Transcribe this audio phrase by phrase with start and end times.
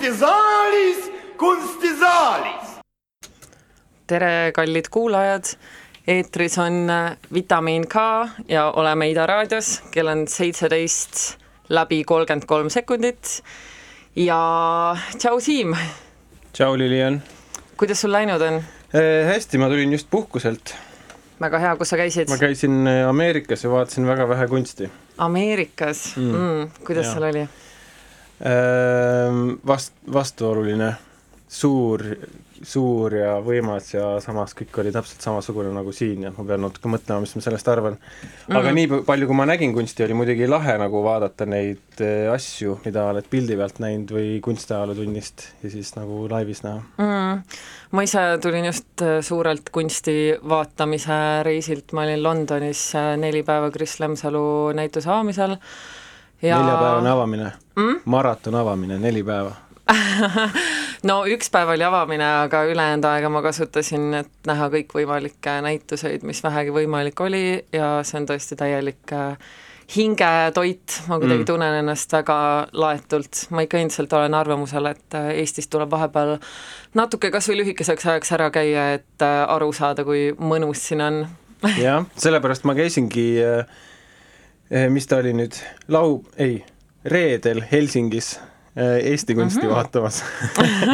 [0.00, 2.68] kunstisaalis, kunstisaalis.
[4.06, 5.44] tere, kallid kuulajad.
[6.08, 7.94] eetris on äh, Vitamiin K
[8.48, 11.36] ja oleme Ida raadios, kell on seitseteist
[11.68, 13.42] läbi kolmkümmend kolm sekundit.
[14.16, 15.76] ja tšau, Siim,
[16.52, 17.22] tšau, Lilian
[17.76, 18.62] kuidas sul läinud on?
[18.94, 19.26] eh,.
[19.26, 20.76] hästi, ma tulin just puhkuselt.
[21.40, 22.40] väga hea, kus sa käisid ma?
[22.40, 26.32] käisin eh, Ameerikas ja vaatasin väga vähe kunsti Ameerikas mm.
[26.32, 26.70] Mm.
[26.86, 27.12] Kuidas Jaa.
[27.12, 27.48] seal oli?
[28.40, 30.94] Vast-, vastuoluline,
[31.50, 32.04] suur,
[32.62, 36.88] suur ja võimas ja samas kõik oli täpselt samasugune nagu siin ja ma pean natuke
[36.92, 37.98] mõtlema, mis ma sellest arvan.
[38.48, 38.78] aga Mm.
[38.78, 42.00] nii palju, kui ma nägin kunsti, oli muidugi lahe nagu vaadata neid
[42.32, 46.80] asju, mida oled pildi pealt näinud või kunstiajalootunnist ja siis nagu laivis näha.
[46.96, 47.44] mm..
[47.92, 54.72] ma ise tulin just suurelt kunsti vaatamise reisilt, ma olin Londonis neli päeva Kris Lemsalu
[54.76, 55.58] näituse avamisel
[56.42, 58.00] ja neljapäevane avamine Mm?
[58.04, 59.52] maraton avamine, neli päeva.
[61.08, 66.42] no üks päev oli avamine, aga ülejäänud aega ma kasutasin, et näha kõikvõimalikke näituseid, mis
[66.44, 67.42] vähegi võimalik oli
[67.72, 69.38] ja see on tõesti täielik äh,
[69.96, 71.46] hingetoit, ma kuidagi Mm.
[71.48, 72.38] tunnen ennast väga
[72.72, 76.36] laetult, ma ikka endiselt olen arvamusel, et äh, Eestis tuleb vahepeal
[76.94, 81.22] natuke kas või lühikeseks ajaks ära käia, et äh, aru saada, kui mõnus siin on.
[81.80, 83.30] jah, sellepärast ma käisingi,
[84.90, 85.56] mis ta oli nüüd,
[85.88, 86.64] lau-, ei,
[87.04, 88.36] reedel Helsingis
[88.76, 89.74] äh, Eesti kunsti mm -hmm.
[89.74, 90.24] vaatamas.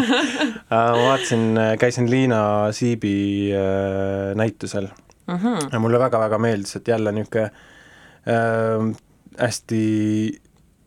[0.70, 4.88] ma vaatasin, käisin Liina Siibi äh, näitusel
[5.26, 5.68] Mm -hmm.
[5.72, 8.96] ja mulle väga-väga meeldis, et jälle niisugune äh,
[9.38, 10.40] hästi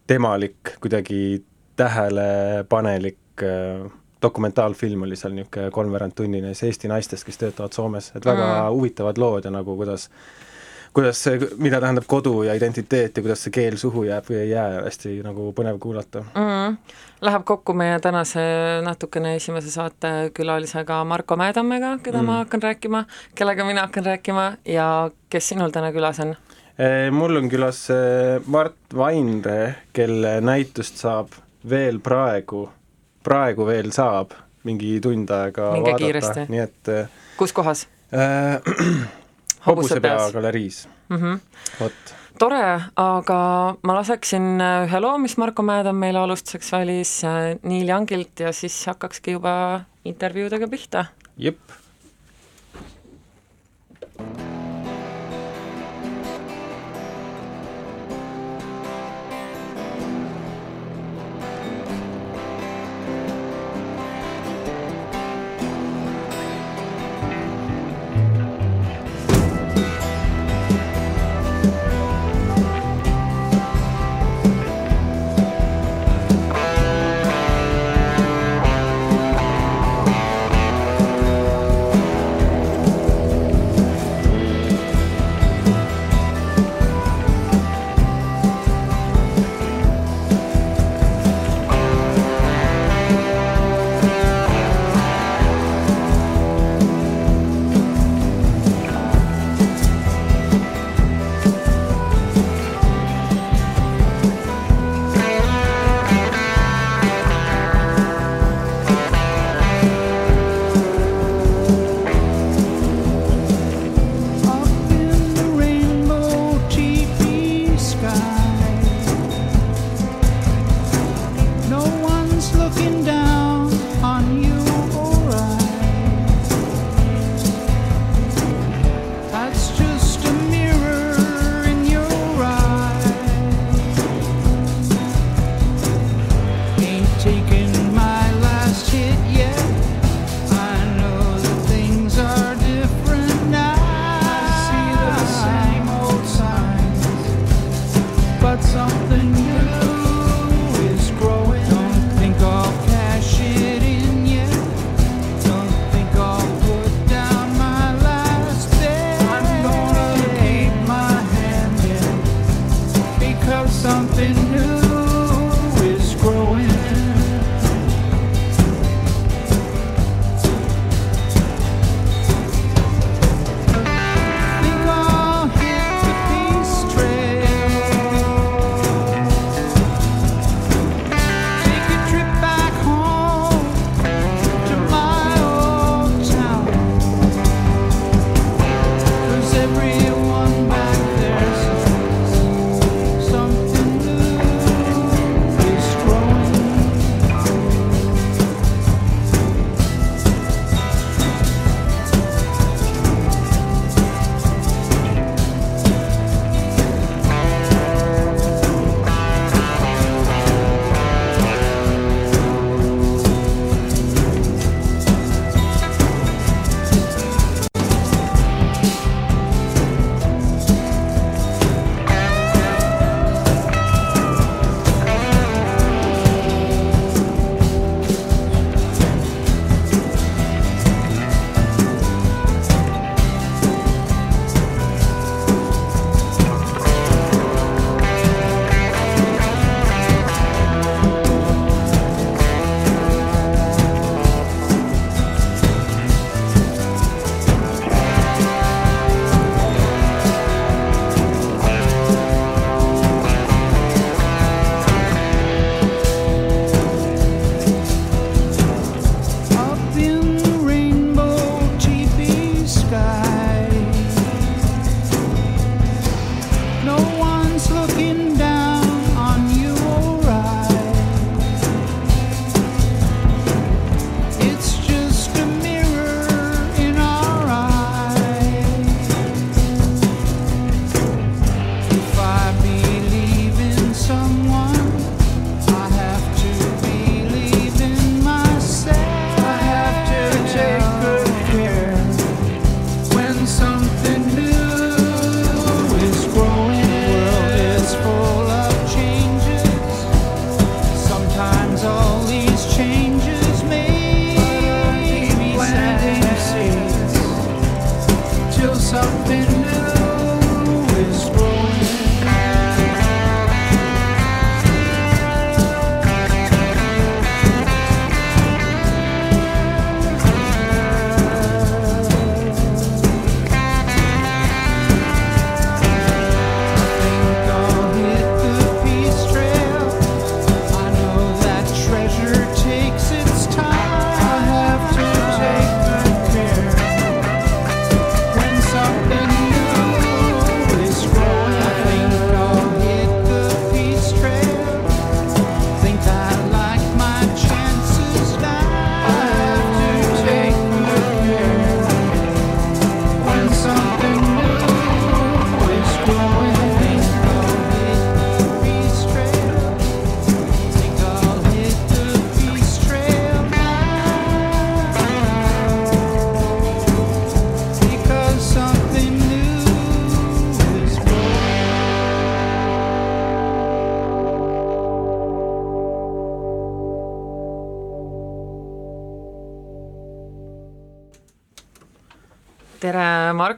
[0.07, 1.45] temalik, kuidagi
[1.75, 8.45] tähelepanelik äh, dokumentaalfilm oli seal niisugune kolmveerandtunnine siis Eesti naistest, kes töötavad Soomes, et väga
[8.45, 8.75] Mm.
[8.75, 10.09] huvitavad lood ja nagu kuidas
[10.93, 14.49] kuidas see, mida tähendab kodu ja identiteet ja kuidas see keel suhu jääb või ei
[14.53, 16.23] jää, hästi nagu põnev kuulata.
[16.33, 16.77] mm..
[17.21, 18.41] Läheb kokku meie tänase
[18.83, 22.23] natukene esimese saate külalisega Marko Mäedammega, keda mm.
[22.23, 22.31] Mm.
[22.31, 23.03] ma hakkan rääkima,
[23.35, 26.35] kellega mina hakkan rääkima ja kes sinul täna külas on?
[27.11, 31.35] mul on külas eh, Mart Vainre, kelle näitust saab
[31.69, 32.69] veel praegu,
[33.23, 34.31] praegu veel saab
[34.63, 37.87] mingi tund aega Minge vaadata nii et äh, kus kohas?
[39.65, 41.17] hobusepea galeriis, mm.
[41.17, 41.39] -hmm.
[41.79, 42.15] vot.
[42.39, 42.63] tore,
[42.95, 43.39] aga
[43.83, 48.53] ma laseksin äh, ühe loo, mis Marko Mäedam meile alustuseks valis äh, Niil Jangilt ja
[48.53, 51.05] siis hakkakski juba intervjuudega pihta.
[51.37, 51.59] jep.
[54.19, 54.48] Up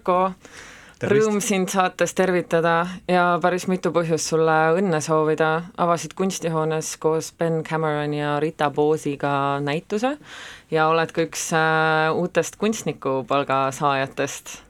[0.01, 0.33] Marko!
[1.01, 5.63] Rõõm sind saates tervitada ja päris mitu põhjust sulle õnne soovida.
[5.77, 10.18] avasid kunstihoones koos Ben Cameroni ja Rita Boosiga näituse
[10.71, 14.62] ja oled ka üks äh, uutest kunstnikupalga saajatest.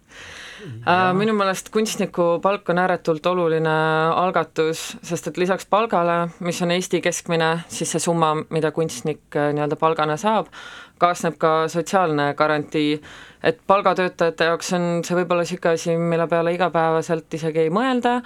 [0.61, 3.73] Äh, minu meelest kunstnikupalk on ääretult oluline
[4.13, 9.49] algatus, sest et lisaks palgale, mis on Eesti keskmine, siis see summa, mida kunstnik äh,
[9.55, 10.51] nii-öelda palgana saab,
[11.01, 12.99] kaasneb ka sotsiaalne garantii,
[13.43, 18.19] et palgatöötajate jaoks on see võib-olla niisugune asi, mille peale igapäevaselt isegi ei mõelda,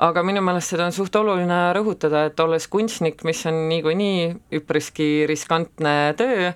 [0.00, 4.30] aga minu meelest seda on suht oluline rõhutada, et olles kunstnik, mis on niikuinii
[4.60, 6.52] üpriski riskantne töö,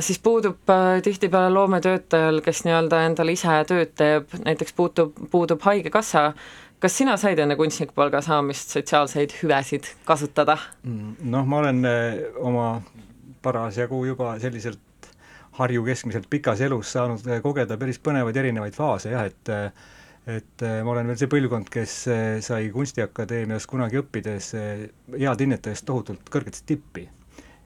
[0.00, 6.32] siis puudub äh, tihtipeale loometöötajal, kes nii-öelda endale ise tööd teeb, näiteks puutub, puudub Haigekassa,
[6.80, 10.58] kas sina said enne kunstnikupalga saamist sotsiaalseid hüvesid kasutada?
[10.84, 12.70] noh, ma olen äh, oma
[13.42, 14.84] parasjagu juba selliselt
[15.58, 19.54] Harju keskmiselt pikas elus saanud äh, kogeda päris põnevaid erinevaid faase jah, et
[20.28, 21.92] et ma olen veel see põlvkond, kes
[22.44, 24.50] sai Kunstiakadeemias kunagi õppides
[25.14, 27.06] head hinnetajast tohutult kõrget tippi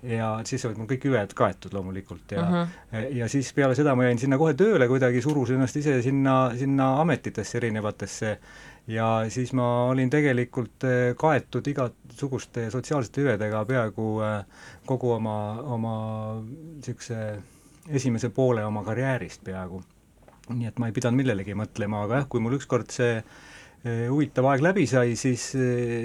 [0.03, 3.07] ja siis olid mul kõik hüved kaetud loomulikult ja uh -huh.
[3.19, 7.01] ja siis peale seda ma jäin sinna kohe tööle kuidagi, surusin ennast ise sinna, sinna
[7.01, 8.39] ametitesse erinevatesse
[8.87, 10.85] ja siis ma olin tegelikult
[11.17, 14.21] kaetud igasuguste sotsiaalsete hüvedega peaaegu
[14.87, 15.95] kogu oma, oma
[16.43, 17.39] niisuguse
[17.89, 19.83] esimese poole oma karjäärist peaaegu.
[20.49, 23.23] nii et ma ei pidanud millelegi mõtlema, aga jah, kui mul ükskord see
[23.83, 25.49] huvitav aeg läbi sai, siis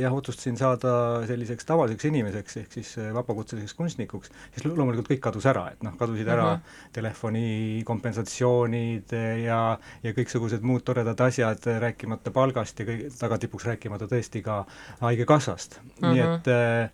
[0.02, 0.92] jah, otsustasin saada
[1.30, 6.28] selliseks tavaliseks inimeseks, ehk siis vabakutseliseks kunstnikuks, siis loomulikult kõik kadus ära, et noh, kadusid
[6.28, 6.88] ära uh -huh.
[6.96, 9.60] telefoni kompensatsioonid ja,
[10.04, 14.66] ja kõiksugused muud toredad asjad, rääkimata palgast ja kõik, tagatipuks rääkimata tõesti ka
[15.02, 16.14] Haigekassast uh, -huh.
[16.14, 16.90] nii et äh,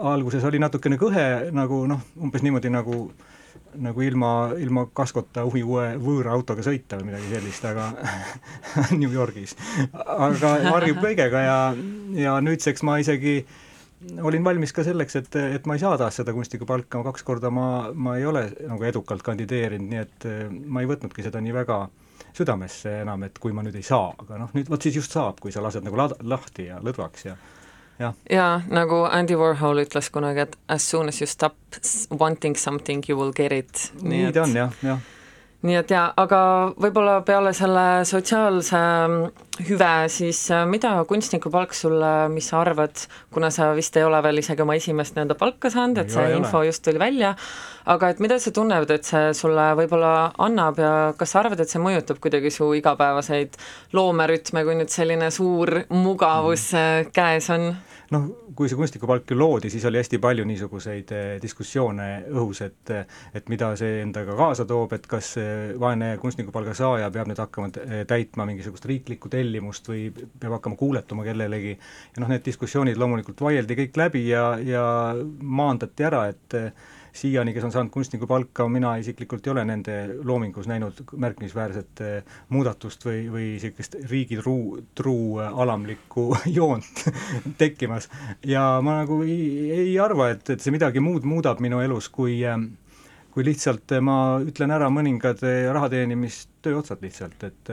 [0.00, 3.31] alguses oli natukene kõhe nagu noh, umbes niimoodi nagu äh,
[3.80, 7.90] nagu ilma, ilma kaskota uue võõra autoga sõita või midagi sellist, aga
[9.00, 9.56] New Yorgis.
[9.92, 11.58] aga harjub kõigega ja,
[12.18, 13.40] ja nüüdseks ma isegi
[14.22, 17.50] olin valmis ka selleks, et, et ma ei saa taas seda kunstnikupalka, ma kaks korda
[17.54, 20.28] ma, ma ei ole nagu edukalt kandideerinud, nii et
[20.66, 21.84] ma ei võtnudki seda nii väga
[22.36, 25.40] südamesse enam, et kui ma nüüd ei saa, aga noh, nüüd vot siis just saab,
[25.42, 27.36] kui sa lased nagu la-, lahti ja lõdvaks ja
[28.00, 31.54] jaa, nagu Andy Warhol ütles kunagi, et as soon as you stop
[32.10, 33.92] wanting something, you will get it.
[34.02, 34.98] nii ta on jah, jah
[35.62, 36.38] nii et jaa, aga
[36.80, 43.04] võib-olla peale selle sotsiaalse mm, hüve, siis äh, mida kunstnikupalk sulle, mis sa arvad,
[43.34, 46.64] kuna sa vist ei ole veel isegi oma esimest nii-öelda palka saanud, et see info
[46.66, 47.34] just tuli välja,
[47.94, 51.70] aga et mida sa tunned, et see sulle võib-olla annab ja kas sa arvad, et
[51.70, 53.58] see mõjutab kuidagi su igapäevaseid
[53.94, 57.14] loomerütme, kui nüüd selline suur mugavus mm.
[57.14, 57.70] käes on?
[58.12, 62.92] Noh, kui see kunstnikupalk ju loodi, siis oli hästi palju niisuguseid eh, diskussioone õhus, et
[63.34, 65.32] et mida see endaga kaasa toob, et kas
[65.80, 71.26] vaene kunstnikupalga saaja peab nüüd hakkama eh, täitma mingisugust riiklikku tellimust või peab hakkama kuuletuma
[71.26, 74.84] kellelegi, ja noh, need diskussioonid loomulikult vaieldi kõik läbi ja, ja
[75.40, 76.60] maandati ära, et
[77.12, 83.04] siiani, kes on saanud kunstnikupalka, mina isiklikult ei ole nende loomingus näinud märkimisväärset eh, muudatust
[83.06, 87.04] või, või niisugust riigi truu, truu alamlikku joont
[87.60, 88.08] tekkimas.
[88.46, 89.42] ja ma nagu ei,
[89.88, 92.56] ei arva, et, et see midagi muud muudab minu elus, kui eh,
[93.32, 97.70] kui lihtsalt ma ütlen ära mõningad eh, raha teenimistöö otsad lihtsalt, et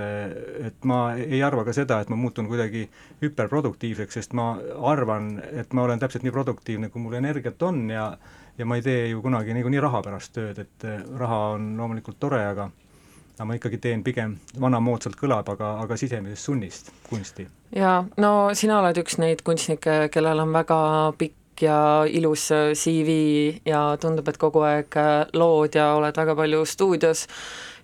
[0.70, 2.86] et ma ei arva ka seda, et ma muutun kuidagi
[3.24, 4.52] hüperproduktiivseks, sest ma
[4.92, 8.12] arvan, et ma olen täpselt nii produktiivne, kui mul energiat on ja
[8.60, 12.20] ja ma ei tee ju kunagi niikuinii raha pärast tööd, et eh, raha on loomulikult
[12.20, 12.70] tore, aga
[13.40, 17.48] aga ma ikkagi teen pigem, vanamoodsalt kõlab, aga, aga sisemisest sunnist kunsti.
[17.72, 20.80] jaa, no sina oled üks neid kunstnikke, kellel on väga
[21.18, 22.50] pikk ja ilus
[22.82, 23.16] CV
[23.68, 24.96] ja tundub, et kogu aeg
[25.40, 27.26] lood ja oled väga palju stuudios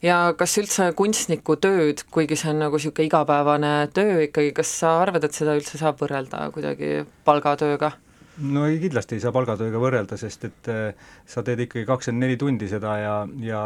[0.03, 4.97] ja kas üldse kunstniku tööd, kuigi see on nagu niisugune igapäevane töö ikkagi, kas sa
[5.05, 7.95] arvad, et seda üldse saab võrrelda kuidagi palgatööga?
[8.37, 12.37] No ei, kindlasti ei saa palgatööga võrrelda, sest et äh, sa teed ikkagi kakskümmend neli
[12.39, 13.61] tundi seda ja, ja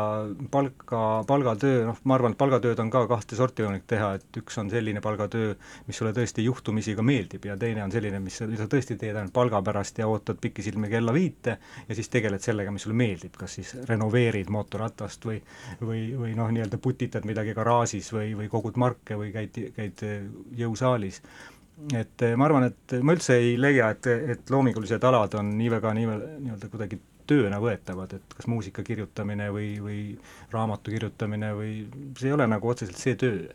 [0.51, 4.59] palka, palgatöö, noh, ma arvan, et palgatööd on ka kahte sorti võimalik teha, et üks
[4.61, 5.55] on selline palgatöö,
[5.87, 9.33] mis sulle tõesti juhtumisi ka meeldib ja teine on selline, mis sa tõesti teed ainult
[9.35, 11.57] palga pärast ja ootad pikisilmi kella viite
[11.87, 15.39] ja siis tegeled sellega, mis sulle meeldib, kas siis renoveerid mootorratast või
[15.81, 20.03] või, või noh, nii-öelda putitad midagi garaažis või, või kogud marke või käid, käid
[20.57, 21.21] jõusaalis
[21.95, 25.69] et eh, ma arvan, et ma üldse ei leia, et, et loomingulised alad on nii
[25.71, 26.07] väga nii,
[26.45, 29.99] nii-öelda kuidagi tööna võetavad, et kas muusika kirjutamine või, või
[30.51, 31.73] raamatu kirjutamine või
[32.17, 33.47] see ei ole nagu otseselt see töö.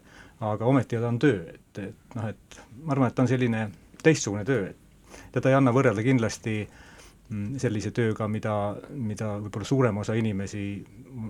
[0.45, 3.69] aga ometi ta on töö, et, et noh, et ma arvan, et ta on selline
[4.03, 8.55] teistsugune töö, et teda ei anna võrrelda kindlasti mm, sellise tööga, mida,
[8.91, 10.65] mida võib-olla suurem osa inimesi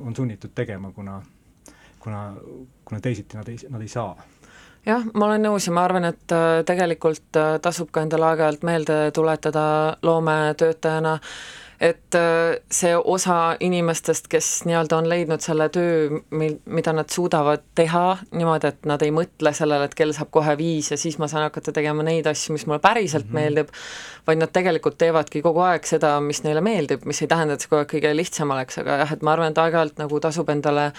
[0.04, 1.20] on sunnitud tegema, kuna
[2.04, 2.34] kuna,
[2.84, 4.12] kuna teisiti nad ei, nad ei saa
[4.86, 8.64] jah, ma olen nõus ja ma arvan, et äh, tegelikult äh, tasub ka endale aeg-ajalt
[8.66, 9.66] meelde tuletada
[10.04, 11.18] loometöötajana,
[11.84, 17.64] et äh, see osa inimestest, kes nii-öelda on leidnud selle töö, mil, mida nad suudavad
[17.76, 21.28] teha niimoodi, et nad ei mõtle sellele, et kell saab kohe viis ja siis ma
[21.30, 23.40] saan hakata tegema neid asju, mis mulle päriselt mm -hmm.
[23.40, 23.74] meeldib,
[24.26, 27.72] vaid nad tegelikult teevadki kogu aeg seda, mis neile meeldib, mis ei tähenda, et see
[27.72, 30.92] kogu aeg kõige lihtsam oleks, aga jah, et ma arvan, et aeg-ajalt nagu tasub endale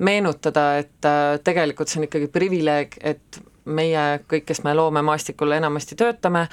[0.00, 3.40] meenutada, et äh, tegelikult see on ikkagi privileeg, et
[3.70, 6.46] meie kõik, kes me loomemaastikul enamasti töötame,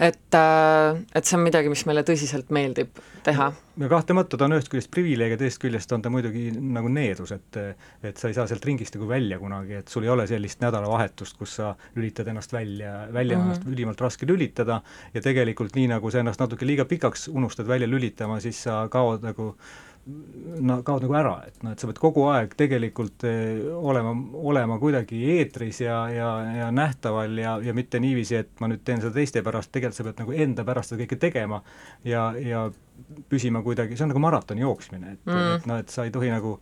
[0.00, 3.52] et, äh, et see on midagi, mis meile tõsiselt meeldib teha.
[3.78, 7.32] ja kahtlemata ta on ühest küljest privileeg ja teisest küljest on ta muidugi nagu needus,
[7.36, 7.58] et
[8.02, 11.38] et sa ei saa sealt ringist nagu välja kunagi, et sul ei ole sellist nädalavahetust,
[11.38, 13.54] kus sa lülitad ennast välja, välja on mm -hmm.
[13.54, 14.82] ennast ülimalt raske lülitada
[15.14, 19.22] ja tegelikult nii, nagu sa ennast natuke liiga pikaks unustad välja lülitama, siis sa kaod
[19.22, 19.56] nagu
[20.06, 24.14] no kaod nagu ära, et noh, et sa pead kogu aeg tegelikult eh, olema,
[24.50, 29.02] olema kuidagi eetris ja, ja, ja nähtaval ja, ja mitte niiviisi, et ma nüüd teen
[29.02, 31.62] seda teiste pärast, tegelikult sa pead nagu enda pärast seda kõike tegema
[32.08, 32.64] ja, ja
[33.30, 36.32] püsima kuidagi, see on nagu maratoni jooksmine, et mm., et noh, et sa ei tohi
[36.34, 36.56] nagu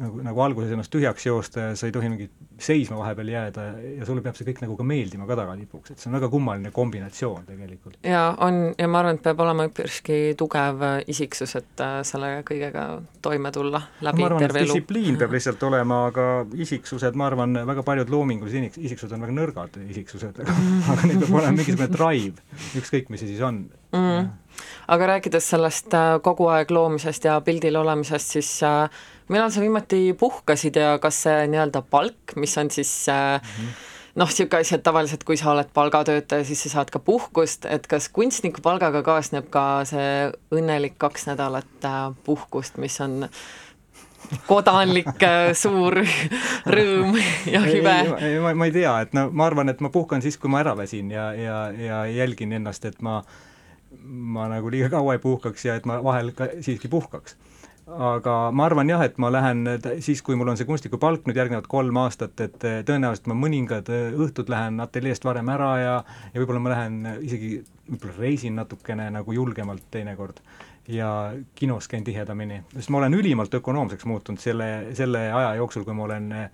[0.00, 2.28] nagu, nagu alguses ennast tühjaks joosta ja sa ei tohi mingi
[2.62, 3.64] seisma vahepeal jääda
[3.98, 6.72] ja sulle peab see kõik nagu ka meeldima ka tagatipuks, et see on väga kummaline
[6.74, 7.98] kombinatsioon tegelikult.
[8.06, 12.86] jaa, on, ja ma arvan, et peab olema üpriski tugev isiksus, et äh, selle kõigega
[13.24, 14.70] toime tulla läbi no, terve elu.
[14.72, 16.28] distsipliin peab lihtsalt olema, aga
[16.66, 20.58] isiksused, ma arvan, väga paljud loomingulised isiksused on väga nõrgad isiksused, aga,
[20.94, 22.46] aga neil peab olema mingisugune drive,
[22.80, 24.30] ükskõik, mis see siis on mm
[24.92, 30.12] aga rääkides sellest äh, kogu aeg loomisest ja pildil olemisest, siis äh, millal sa viimati
[30.18, 34.74] puhkasid ja kas see nii-öelda palk, mis on siis äh, mm -hmm noh, niisugune asi,
[34.76, 39.02] et tavaliselt kui sa oled palgatöötaja, siis sa saad ka puhkust, et kas kunstniku palgaga
[39.02, 41.86] kaasneb ka see õnnelik kaks nädalat
[42.24, 43.28] puhkust, mis on
[44.46, 45.24] kodanlik
[45.58, 45.96] suur
[46.76, 47.16] rõõm
[47.50, 47.96] ja hüve?
[48.20, 50.60] ei, ma, ma ei tea, et no ma arvan, et ma puhkan siis, kui ma
[50.60, 53.22] ära väsin ja, ja, ja jälgin ennast, et ma
[54.02, 57.36] ma nagu liiga kaua ei puhkaks ja et ma vahel ka siiski puhkaks.
[57.86, 59.66] Aga ma arvan jah, et ma lähen
[60.04, 64.52] siis, kui mul on see kunstnikupalk nüüd järgnevad kolm aastat, et tõenäoliselt ma mõningad õhtud
[64.52, 65.94] lähen ateljeest varem ära ja
[66.32, 67.56] ja võib-olla ma lähen isegi,
[67.90, 70.38] võib-olla reisin natukene nagu julgemalt teinekord
[70.88, 75.94] ja kinos käin tihedamini, sest ma olen ülimalt ökonoomseks muutunud selle, selle aja jooksul, kui
[75.94, 76.48] ma olen eh,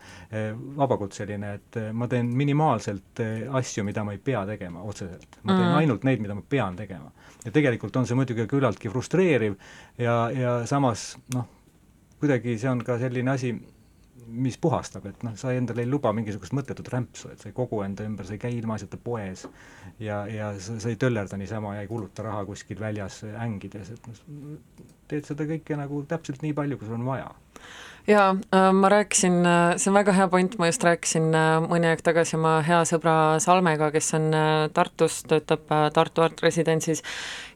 [0.76, 5.40] vabakutseline, et eh, ma teen minimaalselt eh, asju, mida ma ei pea tegema otseselt.
[5.42, 5.78] ma teen mm.
[5.80, 7.10] ainult neid, mida ma pean tegema.
[7.44, 9.56] ja tegelikult on see muidugi küllaltki frustreeriv
[9.98, 11.48] ja, ja samas noh,
[12.20, 13.54] kuidagi see on ka selline asi,
[14.28, 17.80] mis puhastab, et noh, sa endale ei luba mingisugust mõttetut rämpsu, et sa ei kogu
[17.84, 19.46] enda ümber, sa ei käi ilmaasjata poes
[20.02, 24.08] ja, ja sa, sa ei töllerda niisama ja ei kuluta raha kuskil väljas ängides, et
[24.10, 24.58] noh,
[25.08, 27.30] teed seda kõike nagu täpselt nii palju, kui sul on vaja
[28.08, 31.90] jaa, äh, ma rääkisin, äh, see on väga hea point, ma just rääkisin äh, mõni
[31.90, 34.30] aeg tagasi oma hea sõbra Salmega, kes on
[34.74, 37.02] Tartus, töötab Tartu Art Residentsis,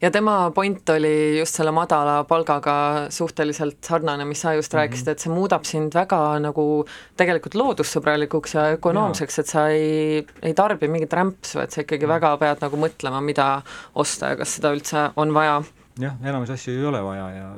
[0.02, 2.76] ja tema point oli just selle madala palgaga
[3.12, 4.82] suhteliselt sarnane, mis sa just mm -hmm.
[4.82, 6.85] rääkisid, et see muudab sind väga nagu
[7.16, 12.09] tegelikult loodussõbralikuks ja ökonoomseks, et sa ei, ei tarbi mingit rämpsu, et sa ikkagi -hmm.
[12.09, 13.62] väga pead nagu mõtlema, mida
[13.94, 15.62] osta ja kas seda üldse on vaja
[16.00, 17.54] jah, enamus asju ei ole vaja ja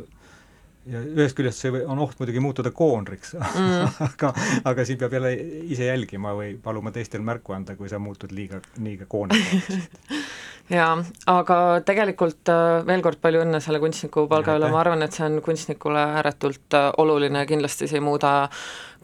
[0.91, 4.00] ja ühest küljest see on oht muidugi muutuda koonriks mm.
[4.07, 4.33] aga,
[4.71, 5.35] aga siin peab jälle
[5.71, 9.79] ise jälgima või paluma teistel märku anda, kui sa muutud liiga, liiga koonriks
[10.73, 10.95] jaa,
[11.31, 15.26] aga tegelikult äh, veel kord palju õnne selle kunstniku palga üle, ma arvan, et see
[15.26, 18.35] on kunstnikule ääretult äh, oluline, kindlasti see ei muuda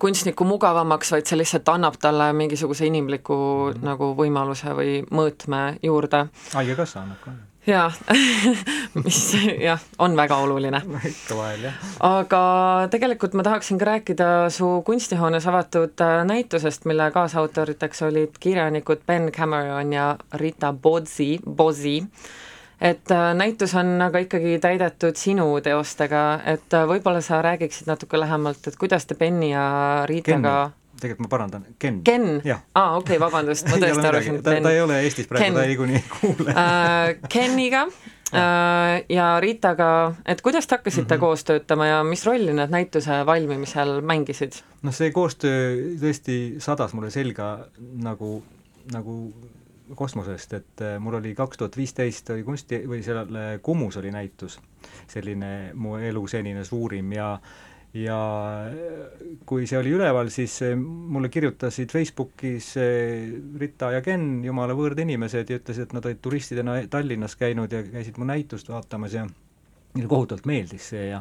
[0.01, 3.87] kunstniku mugavamaks, vaid see lihtsalt annab talle mingisuguse inimliku mm -hmm.
[3.93, 6.27] nagu võimaluse või mõõtme juurde.
[6.55, 7.93] haigekassa annab ka jaa
[9.05, 10.81] mis jah, on väga oluline.
[11.05, 11.89] ikka vahel, jah.
[12.07, 12.43] aga
[12.93, 19.33] tegelikult ma tahaksin ka rääkida su kunstihoones avatud äh, näitusest, mille kaasautoriteks olid kirjanikud Ben
[19.33, 22.01] Cameron ja Rita Bozzi, Bozzi,
[22.81, 28.21] et äh, näitus on aga ikkagi täidetud sinu teostega, et äh, võib-olla sa räägiksid natuke
[28.21, 29.65] lähemalt, et kuidas te Benni ja
[30.25, 30.49] Kenni
[31.01, 32.01] tegelikult ma parandan, Ken.
[32.05, 32.29] Ken?
[32.75, 36.01] aa, okei vabandust, ma tõesti arvasin, et ta, ta ei ole Eestis praegu, ta niikuinii
[36.01, 37.29] ei kuule uh,.
[37.33, 39.91] Keniga uh, ja Ritaga,
[40.29, 41.21] et kuidas te hakkasite mm -hmm.
[41.21, 44.61] koos töötama ja mis rolli need näituse valmimisel mängisid?
[44.83, 47.59] noh, see koostöö tõesti sadas mulle selga
[48.03, 48.43] nagu,
[48.93, 49.17] nagu
[49.97, 53.27] kosmosest, et äh, mul oli kaks tuhat viisteist oli kunsti või seal
[53.63, 54.59] Kumus oli näitus,
[55.11, 57.35] selline mu elu senine suurim ja
[57.95, 58.17] ja
[59.47, 62.69] kui see oli üleval, siis eh, mulle kirjutasid Facebookis
[63.59, 67.83] Rita ja Ken, jumala võõrd inimesed, ja ütlesid, et nad olid turistidena Tallinnas käinud ja
[67.83, 71.19] käisid mu näitust vaatamas ja neile kohutavalt meeldis see ja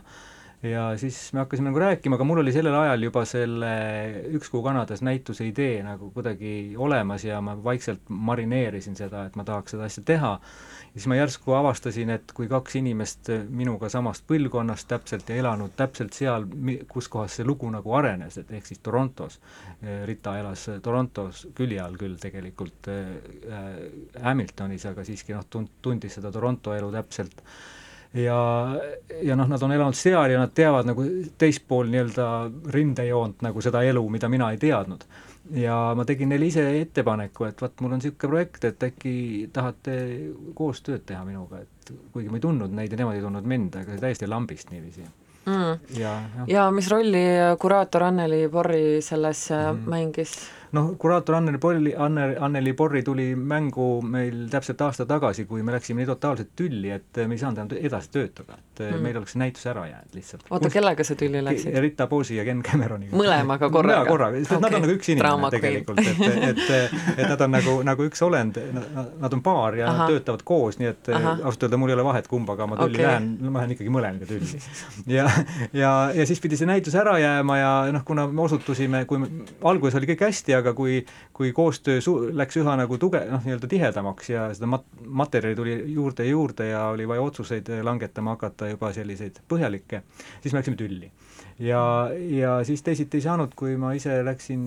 [0.63, 3.69] ja siis me hakkasime nagu rääkima, aga mul oli sellel ajal juba selle
[4.36, 9.45] Üks kuu Kanadas näituse idee nagu kuidagi olemas ja ma vaikselt marineerisin seda, et ma
[9.48, 10.34] tahaks seda asja teha.
[10.89, 15.78] ja siis ma järsku avastasin, et kui kaks inimest minuga samast põlvkonnast täpselt ja elanud
[15.80, 16.48] täpselt seal,
[16.91, 19.39] kus kohas see lugu nagu arenes, et ehk siis Torontos,
[20.06, 23.84] Rita elas Torontos külje all küll tegelikult äh,
[24.24, 27.45] Hamiltonis, aga siiski noh, tund-, tundis seda Toronto elu täpselt
[28.13, 28.76] ja,
[29.22, 31.06] ja noh, nad on elanud seal ja nad teavad nagu
[31.38, 32.28] teist pool nii-öelda
[32.74, 35.06] rindejoont nagu seda elu, mida mina ei teadnud.
[35.56, 39.13] ja ma tegin neile ise ettepaneku, et vot mul on niisugune projekt, et äkki
[39.54, 39.95] tahate
[40.58, 43.98] koostööd teha minuga, et kuigi ma ei tundnud neid ja nemad ei tundnud mind, aga
[44.02, 45.06] täiesti lambist niiviisi
[45.45, 45.98] mm..
[45.98, 46.48] ja, ja.
[46.48, 47.26] ja mis rolli
[47.62, 49.89] kuraator Anneli Borri selles mm.
[49.89, 50.38] mängis?
[50.71, 55.73] Noh, kuraator Anneli Borri, Anne, Anneli Borri tuli mängu meil täpselt aasta tagasi, kui me
[55.73, 59.03] läksime nii totaalselt tülli, et me ei saanud enam edasi töötada, et mm.
[59.03, 60.45] meil oleks näitus ära jäänud lihtsalt.
[60.49, 61.77] oota, kellega sa tülli läksid?
[61.82, 63.17] Rita Boosi ja Ken Cameroniga.
[63.17, 63.97] mõlemaga korraga?
[63.97, 64.63] jaa, korraga, sest okay.
[64.65, 68.23] nad on nagu üks inimene tegelikult, et, et, et, et nad on nagu, nagu üks
[68.25, 68.62] olend,
[68.93, 70.05] nad on paar ja Aha.
[70.05, 73.08] nad töötavad koos, nii et ausalt öelda mul ei ole vahet, kumbaga ma tülli okay.
[73.08, 74.62] lähen, ma lähen ikkagi mõlemaga tülli.
[75.17, 75.25] ja,
[75.73, 79.32] ja, ja siis pidi see näitus ära jääma ja noh, kuna me osutusime, kui me,
[79.65, 81.00] alguses oli kõik hästi, aga kui,
[81.36, 85.76] kui koostöö su-, läks üha nagu tuge-, noh, nii-öelda tihedamaks ja seda mat-, materjali tuli
[85.93, 90.04] juurde ja juurde ja oli vaja otsuseid langetama hakata juba selliseid põhjalikke,
[90.43, 91.12] siis me läksime tülli.
[91.60, 91.82] ja,
[92.36, 94.63] ja siis teisiti ei saanud, kui ma ise läksin,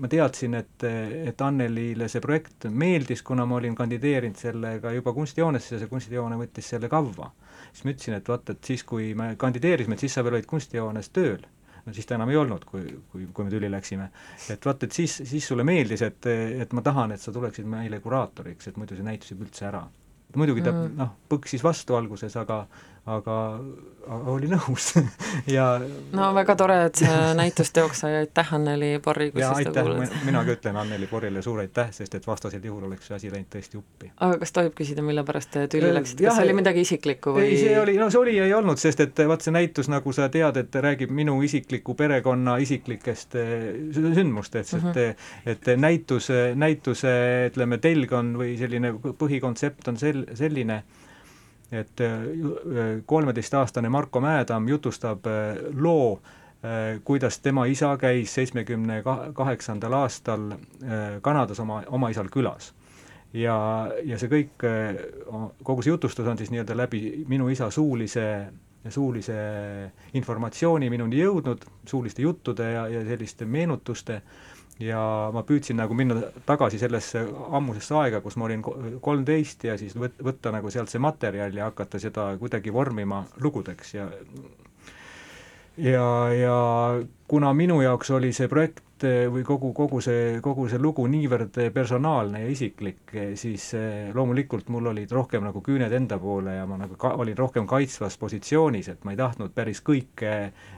[0.00, 0.88] ma teadsin, et,
[1.32, 6.38] et Annelile see projekt meeldis, kuna ma olin kandideerinud sellega juba kunstijoonesse ja see kunstijoone
[6.40, 7.32] võttis selle kavva.
[7.72, 10.48] siis ma ütlesin, et vaat, et siis, kui me kandideerisime, et siis sa veel olid
[10.50, 11.42] kunstijoones tööl
[11.86, 14.08] no siis ta enam ei olnud, kui, kui, kui me tüli läksime.
[14.54, 16.30] et vaat, et siis, siis sulle meeldis, et,
[16.62, 19.82] et ma tahan, et sa tuleksid meile kuraatoriks, et muidu see näitus jääb üldse ära.
[20.36, 20.96] muidugi ta mm.
[20.96, 22.64] noh, põksis vastu alguses, aga
[23.10, 23.36] aga,
[24.06, 24.92] aga oli nõus
[25.56, 25.64] ja
[26.14, 30.12] no väga tore, et see näitusteoks sai, aitäh Anneli Borri, kui sa seda kuulad.
[30.26, 33.50] mina ka ütlen Anneli Borrile suur aitäh, sest et vastasel juhul oleks see asi läinud
[33.50, 34.12] tõesti uppi.
[34.22, 37.48] aga kas tohib küsida, mille pärast te tülli läksite, kas see oli midagi isiklikku või?
[37.48, 40.14] ei, see oli, no see oli ja ei olnud, sest et vaat see näitus, nagu
[40.14, 45.56] sa tead, et räägib minu isikliku perekonna isiklikest eh, sündmustest, et mm -hmm.
[45.56, 47.18] et näituse, näituse
[47.50, 50.84] ütleme, telg on või selline põhikontsept on sel-, selline,
[51.72, 56.20] et äh, kolmeteistaastane Marko Mäedamm jutustab äh, loo,
[56.64, 59.02] äh, kuidas tema isa käis seitsmekümne
[59.34, 60.52] kaheksandal aastal
[61.22, 62.74] Kanadas oma, oma isal külas.
[63.32, 63.56] ja,
[64.04, 64.64] ja see kõik,
[65.64, 68.26] kogu see jutustus on siis nii-öelda läbi minu isa suulise
[68.90, 69.34] suulise
[70.18, 75.02] informatsiooni minuni jõudnud, suuliste juttude ja, ja selliste meenutuste äh, ja
[75.34, 78.62] ma püüdsin nagu minna tagasi sellesse ammusesse aega, kus ma olin
[79.00, 83.94] kolmteist ja siis võt-, võtta nagu sealt see materjal ja hakata seda kuidagi vormima lugudeks
[83.94, 84.08] ja
[85.76, 86.06] ja,
[86.36, 86.56] ja
[87.28, 91.56] kuna minu jaoks oli see projekt Eh, või kogu, kogu see, kogu see lugu niivõrd
[91.74, 96.66] personaalne ja isiklik, eh, siis eh, loomulikult mul olid rohkem nagu küüned enda poole ja
[96.70, 100.34] ma nagu ka, olin rohkem kaitsvas positsioonis, et ma ei tahtnud päris kõike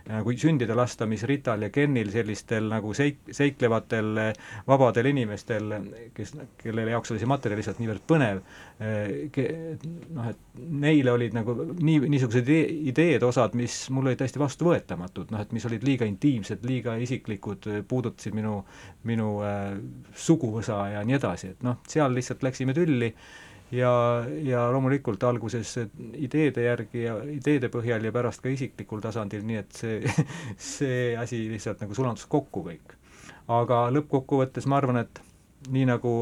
[0.08, 4.22] nagu sündida lasta, mis Rital ja Kennil, sellistel nagu seik-, seiklevatel
[4.68, 5.76] vabadel inimestel,
[6.16, 8.42] kes, kelle jaoks oli see materjal lihtsalt niivõrd põnev,
[8.80, 15.42] noh, et neile olid nagu nii, niisugused ideed osad, mis mul olid täiesti vastuvõetamatud, noh
[15.42, 18.60] et mis olid liiga intiimsed, liiga isiklikud, puudutasid puudutasid minu,
[19.08, 19.74] minu äh,
[20.14, 23.10] suguvõsa ja nii edasi, et noh, seal lihtsalt läksime tülli
[23.74, 23.90] ja,
[24.42, 25.76] ja loomulikult alguses
[26.14, 30.00] ideede järgi ja ideede põhjal ja pärast ka isiklikul tasandil, nii et see,
[30.74, 32.98] see asi lihtsalt nagu sulandus kokku kõik.
[33.48, 35.20] aga lõppkokkuvõttes ma arvan, et
[35.72, 36.14] nii nagu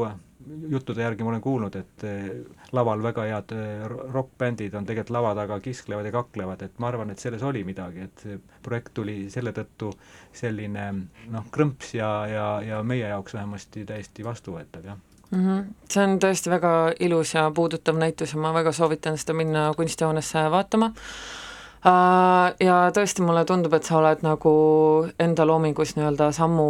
[0.69, 2.27] juttude järgi ma olen kuulnud, et eh,
[2.75, 7.13] laval väga head eh, rokkbändid on tegelikult lava taga kisklevad ja kaklevad, et ma arvan,
[7.13, 8.25] et selles oli midagi, et
[8.63, 9.93] projekt tuli selle tõttu
[10.33, 10.89] selline
[11.33, 14.99] noh, krõmps ja, ja, ja meie jaoks vähemasti täiesti vastuvõetav, jah
[15.31, 15.45] mm.
[15.45, 15.63] -hmm.
[15.89, 20.49] see on tõesti väga ilus ja puudutav näitus ja ma väga soovitan seda minna kunstihoonesse
[20.51, 20.93] vaatama
[21.83, 24.53] ja tõesti, mulle tundub, et sa oled nagu
[25.19, 26.67] enda loomingus nii-öelda sammu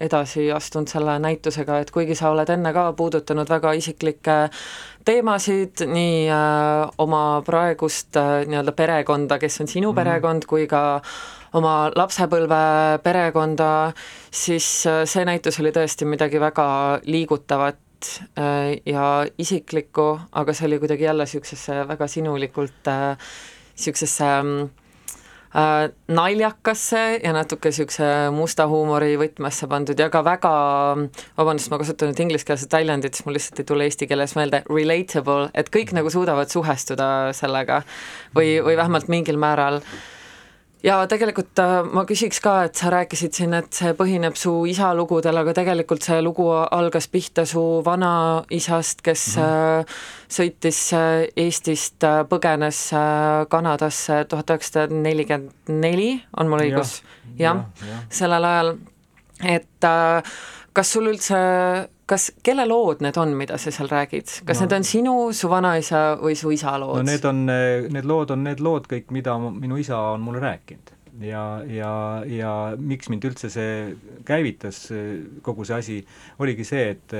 [0.00, 4.36] edasi astunud selle näitusega, et kuigi sa oled enne ka puudutanud väga isiklikke
[5.06, 10.04] teemasid, nii äh, oma praegust äh, nii-öelda perekonda, kes on sinu mm -hmm.
[10.04, 11.02] perekond, kui ka
[11.54, 13.92] oma lapsepõlve perekonda,
[14.30, 20.78] siis äh, see näitus oli tõesti midagi väga liigutavat äh, ja isiklikku, aga see oli
[20.78, 23.16] kuidagi jälle niisugusesse väga sinulikult äh,
[23.76, 24.68] niisugusesse mm,
[25.56, 30.54] äh, naljakasse ja natuke niisuguse musta huumori võtmesse pandud ja ka väga,
[31.38, 35.50] vabandust, ma kasutan nüüd ingliskeelset väljendit, siis mul lihtsalt ei tule eesti keeles meelde, relatable,
[35.54, 37.82] et kõik nagu suudavad suhestuda sellega
[38.36, 39.82] või, või vähemalt mingil määral
[40.84, 44.92] ja tegelikult äh, ma küsiks ka, et sa rääkisid siin, et see põhineb su isa
[44.96, 49.96] lugudel, aga tegelikult see lugu algas pihta su vanaisast, kes mm -hmm.
[50.38, 52.90] sõitis äh, Eestist, põgenes
[53.48, 57.02] Kanadasse tuhat üheksasada nelikümmend neli, on mul õigus?
[57.38, 58.76] jah ja, ja., sellel ajal,
[59.44, 59.90] et
[60.72, 61.36] kas sul üldse
[62.06, 65.50] kas, kelle lood need on, mida sa seal räägid, kas no, need on sinu, su
[65.50, 67.00] vanaisa või su isa lood?
[67.00, 70.94] no need on, need lood on need lood kõik, mida minu isa on mulle rääkinud.
[71.26, 71.92] ja, ja,
[72.28, 73.76] ja miks mind üldse see
[74.28, 74.86] käivitas,
[75.42, 76.00] kogu see asi,
[76.38, 77.18] oligi see, et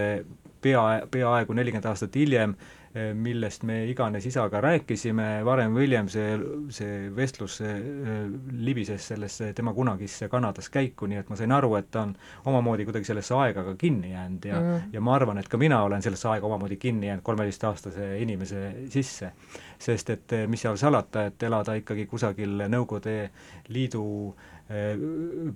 [0.61, 2.76] pea, peaaegu nelikümmend aastat hiljem äh,
[3.15, 6.37] millest me iganes isaga rääkisime, varem või hiljem see,
[6.73, 8.23] see vestlus see, eh,
[8.67, 12.15] libises sellesse tema kunagisse Kanadas käiku, nii et ma sain aru, et ta on
[12.49, 14.89] omamoodi kuidagi sellesse aega ka kinni jäänud ja mm.
[14.97, 19.33] ja ma arvan, et ka mina olen sellesse aega omamoodi kinni jäänud kolmeteistaastase inimese sisse.
[19.79, 23.31] sest et eh, mis seal salata, et elada ikkagi kusagil Nõukogude
[23.69, 24.35] Liidu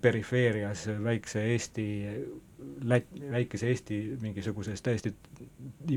[0.00, 1.87] perifeerias väikse Eesti
[2.85, 5.14] Lät-, väikese Eesti mingisuguses täiesti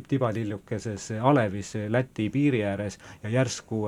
[0.07, 3.85] tibalillukeses alevis Läti piiri ääres ja järsku,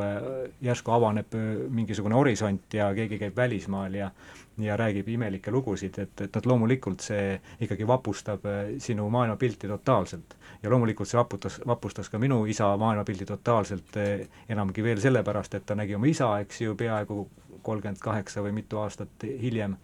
[0.61, 1.35] järsku avaneb
[1.69, 4.11] mingisugune horisont ja keegi käib välismaal ja
[4.57, 8.45] ja räägib imelikke lugusid, et, et noh, loomulikult see ikkagi vapustab
[8.79, 10.35] sinu maailmapilti totaalselt.
[10.63, 13.97] ja loomulikult see vaputas, vapustas ka minu isa maailmapildi totaalselt,
[14.49, 17.27] enamgi veel sellepärast, et ta nägi oma isa, eks ju, peaaegu
[17.65, 19.75] kolmkümmend kaheksa või mitu aastat hiljem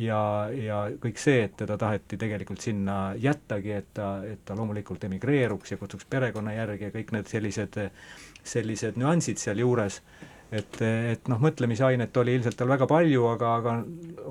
[0.00, 0.20] ja,
[0.56, 5.74] ja kõik see, et teda taheti tegelikult sinna jättagi, et ta, et ta loomulikult emigreeruks
[5.74, 7.76] ja kutsuks perekonna järgi ja kõik need sellised,
[8.40, 10.00] sellised nüansid sealjuures
[10.52, 13.74] et, et noh, mõtlemisainet oli ilmselt tal väga palju, aga, aga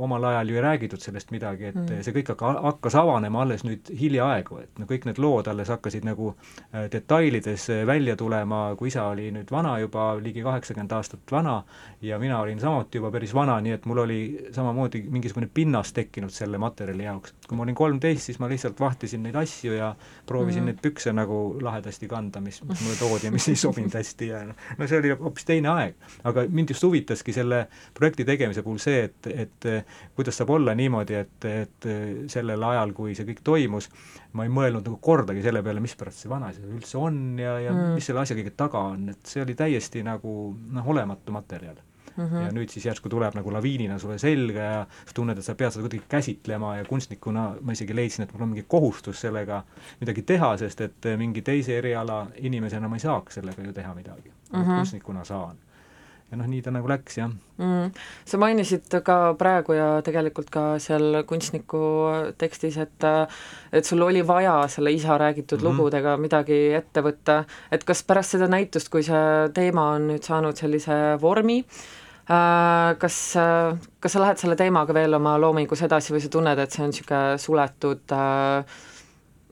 [0.04, 2.02] omal ajal ju ei räägitud sellest midagi, et mm.
[2.04, 6.08] see kõik hakka, hakkas avanema alles nüüd hiljaaegu, et no kõik need lood alles hakkasid
[6.08, 11.32] nagu äh, detailides äh, välja tulema, kui isa oli nüüd vana juba, ligi kaheksakümmend aastat
[11.32, 11.62] vana,
[12.04, 14.20] ja mina olin samuti juba päris vana, nii et mul oli
[14.56, 17.36] samamoodi mingisugune pinnas tekkinud selle materjali jaoks.
[17.48, 19.94] kui ma olin kolmteist, siis ma lihtsalt vahtisin neid asju ja
[20.28, 20.74] proovisin mm.
[20.74, 24.44] neid pükse nagu lahedasti kanda, mis, mis mulle toodi ja mis ei sobinud hästi ja
[24.52, 27.66] noh, no see oli hoopis teine aeg aga mind just huvitaski selle
[27.98, 29.70] projekti tegemise puhul see, et, et
[30.16, 31.90] kuidas saab olla niimoodi, et, et
[32.32, 33.90] sellel ajal, kui see kõik toimus,
[34.34, 37.94] ma ei mõelnud nagu kordagi selle peale, mispärast see vanaisa üldse on ja, ja mm.
[37.98, 40.40] mis selle asja kõige taga on, et see oli täiesti nagu
[40.72, 41.80] noh, olematu materjal
[42.20, 42.42] Mm -hmm.
[42.46, 45.72] ja nüüd siis järsku tuleb nagu laviinina sulle selga ja sa tunned, et sa pead
[45.72, 49.64] seda kuidagi käsitlema ja kunstnikuna ma isegi leidsin, et mul on mingi kohustus sellega
[50.02, 54.30] midagi teha, sest et mingi teise eriala inimesena ma ei saaks sellega ju teha midagi
[54.30, 54.60] mm.
[54.60, 54.76] -hmm.
[54.76, 55.56] kunstnikuna saan
[56.30, 57.32] ja noh, nii ta nagu läks, jah.
[57.60, 57.92] Mm..
[58.28, 61.82] sa mainisid ka praegu ja tegelikult ka seal kunstniku
[62.40, 63.08] tekstis, et
[63.74, 65.78] et sul oli vaja selle isa räägitud mm -hmm.
[65.78, 70.56] lugudega midagi ette võtta, et kas pärast seda näitust, kui see teema on nüüd saanud
[70.56, 71.66] sellise vormi,
[72.30, 73.36] äh, kas,
[74.00, 76.90] kas sa lähed selle teemaga veel oma loomingus edasi või sa tunned, et see on
[76.90, 78.66] niisugune suletud äh,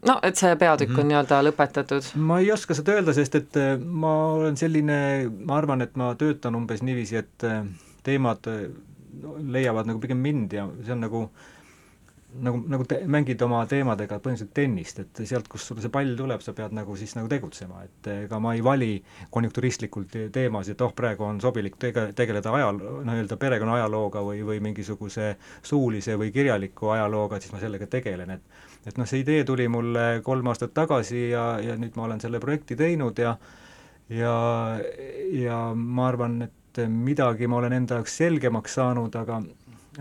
[0.05, 1.01] no et see peatükk mm -hmm.
[1.01, 2.09] on nii-öelda lõpetatud?
[2.15, 6.13] ma ei oska seda öelda, sest et äh, ma olen selline, ma arvan, et ma
[6.15, 7.65] töötan umbes niiviisi, et äh,
[8.03, 8.69] teemad äh,
[9.41, 11.29] leiavad nagu pigem mind ja see on nagu
[12.43, 16.41] nagu, nagu te, mängid oma teemadega põhimõtteliselt tennist, et sealt, kust sulle see pall tuleb,
[16.43, 18.91] sa pead nagu siis nagu tegutsema, et ega ma ei vali
[19.33, 24.61] konjunkturistlikult teemasid, et oh, praegu on sobilik tege-, tegeleda ajal-, nii-öelda perekonna ajalooga või, või
[24.69, 29.41] mingisuguse suulise või kirjaliku ajalooga, et siis ma sellega tegelen, et et noh, see idee
[29.43, 33.33] tuli mulle kolm aastat tagasi ja, ja nüüd ma olen selle projekti teinud ja
[34.09, 34.35] ja,
[35.35, 39.41] ja ma arvan, et midagi ma olen enda jaoks selgemaks saanud, aga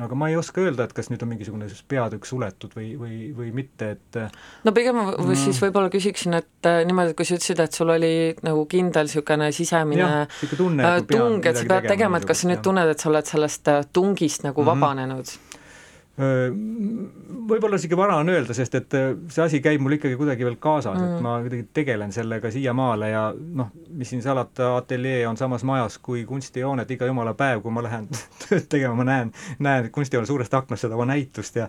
[0.04, 3.52] aga ma ei oska öelda, et kas nüüd on mingisugune peatükk suletud või, või, või
[3.56, 4.18] mitte, et
[4.66, 5.34] no pigem ma mm.
[5.40, 8.14] siis võib-olla küsiksin, et äh, niimoodi, et kui sa ütlesid, et sul oli
[8.46, 10.24] nagu kindel niisugune sisemine ja,
[10.56, 13.30] tunne, äh, tung, et sa pead tegema, et kas sa nüüd tunned, et sa oled
[13.30, 14.86] sellest äh, tungist nagu mm -hmm.
[14.86, 15.36] vabanenud?
[16.16, 18.94] Võib-olla isegi vara on öelda, sest et
[19.28, 23.10] see asi käib mul ikkagi kuidagi veel kaasas mm., et ma kuidagi tegelen sellega siiamaale
[23.10, 27.74] ja noh, mis siin salata, ateljee on samas majas kui kunstijooned, iga jumala päev, kui
[27.74, 28.08] ma lähen
[28.46, 31.68] tööd tegema, ma näen, näen kunstijoone suurest aknast seda näitust ja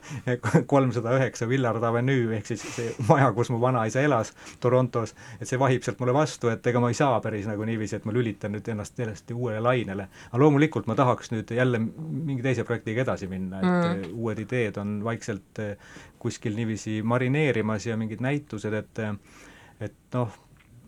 [0.72, 4.32] kolmsada üheksa Villard Avenue ehk siis see maja, kus mu vanaisa elas
[4.64, 8.00] Torontos, et see vahib sealt mulle vastu, et ega ma ei saa päris nagu niiviisi,
[8.00, 10.08] et ma lülitan nüüd ennast täiesti uuele lainele.
[10.32, 14.16] aga loomulikult ma tahaks nüüd jälle mingi teise projektiga edasi minna, et mm.
[14.16, 15.78] uued uued ideed on vaikselt eh,
[16.20, 19.16] kuskil niiviisi marineerimas ja mingid näitused, et eh,
[19.80, 20.32] et noh,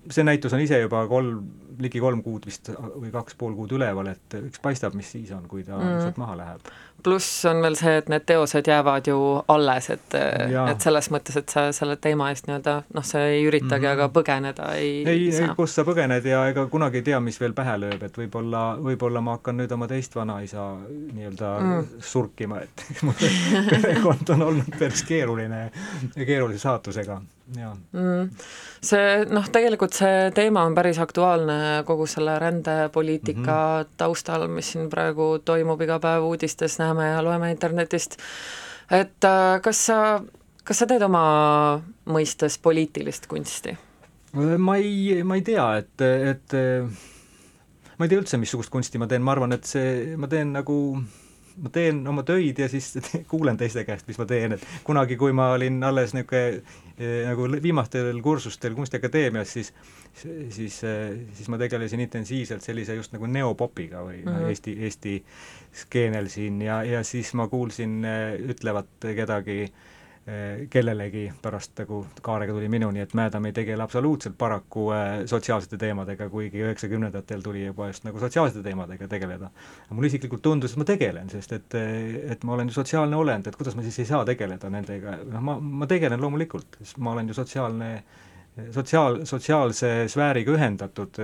[0.09, 1.43] see näitus on ise juba kolm,
[1.79, 5.47] ligi kolm kuud vist või kaks pool kuud üleval, et eks paistab, mis siis on,
[5.47, 6.01] kui ta Mm.
[6.01, 6.61] sealt maha läheb.
[7.03, 11.49] Pluss on veel see, et need teosed jäävad ju alles, et, et selles mõttes, et
[11.49, 13.91] sa selle teema eest nii-öelda noh, sa ei üritagi Mhm.
[13.93, 17.53] aga põgeneda ei, ei, ei, kust sa põgened ja ega kunagi ei tea, mis veel
[17.53, 21.73] pähe lööb, et võib-olla, võib-olla ma hakkan nüüd oma teist vanaisa nii-öelda Mm.
[21.73, 21.85] mm.
[21.99, 23.13] surkima, et mu
[23.69, 25.71] perekond on olnud päris keeruline
[26.15, 27.21] ja keerulise saatusega,
[27.57, 27.73] jaa.
[27.93, 28.29] mm.
[28.81, 33.93] see noh, tegelikult see teema on päris aktuaalne kogu selle rändepoliitika mm -hmm.
[33.97, 38.17] taustal, mis siin praegu toimub iga päev uudistes, näeme ja loeme internetist.
[38.91, 39.99] et äh, kas sa,
[40.63, 41.23] kas sa teed oma
[42.09, 43.77] mõistes poliitilist kunsti?
[44.33, 46.53] ma ei, ma ei tea, et, et
[47.97, 50.75] ma ei tea üldse, missugust kunsti ma teen, ma arvan, et see, ma teen nagu
[51.59, 52.93] ma teen oma töid ja siis
[53.31, 56.61] kuulen teiste käest, mis ma teen, et kunagi, kui ma olin alles niisugune
[56.99, 59.73] nagu viimastel kursustel Kunstiakadeemias, siis
[60.49, 60.81] siis,
[61.33, 64.31] siis ma tegelesin intensiivselt sellise just nagu neopopiga või mm.
[64.31, 64.49] -hmm.
[64.49, 65.13] Eesti, Eesti
[65.83, 68.03] skeenel siin ja, ja siis ma kuulsin
[68.49, 69.61] ütlevat kedagi
[70.69, 74.87] kellelegi pärast nagu kaarega tuli minuni, et Mädam ei tegele absoluutselt paraku
[75.29, 79.49] sotsiaalsete teemadega, kuigi üheksakümnendatel tuli juba just nagu sotsiaalsete teemadega tegeleda.
[79.89, 81.77] mulle isiklikult tundus, et ma tegelen, sest et,
[82.35, 85.45] et ma olen ju sotsiaalne olend, et kuidas ma siis ei saa tegeleda nendega, noh
[85.45, 87.91] ma, ma tegelen loomulikult, sest ma olen ju sotsiaalne
[88.71, 91.19] sotsiaal, sotsiaalse sfääriga ühendatud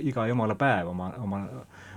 [0.00, 1.42] iga jumala päev oma, oma,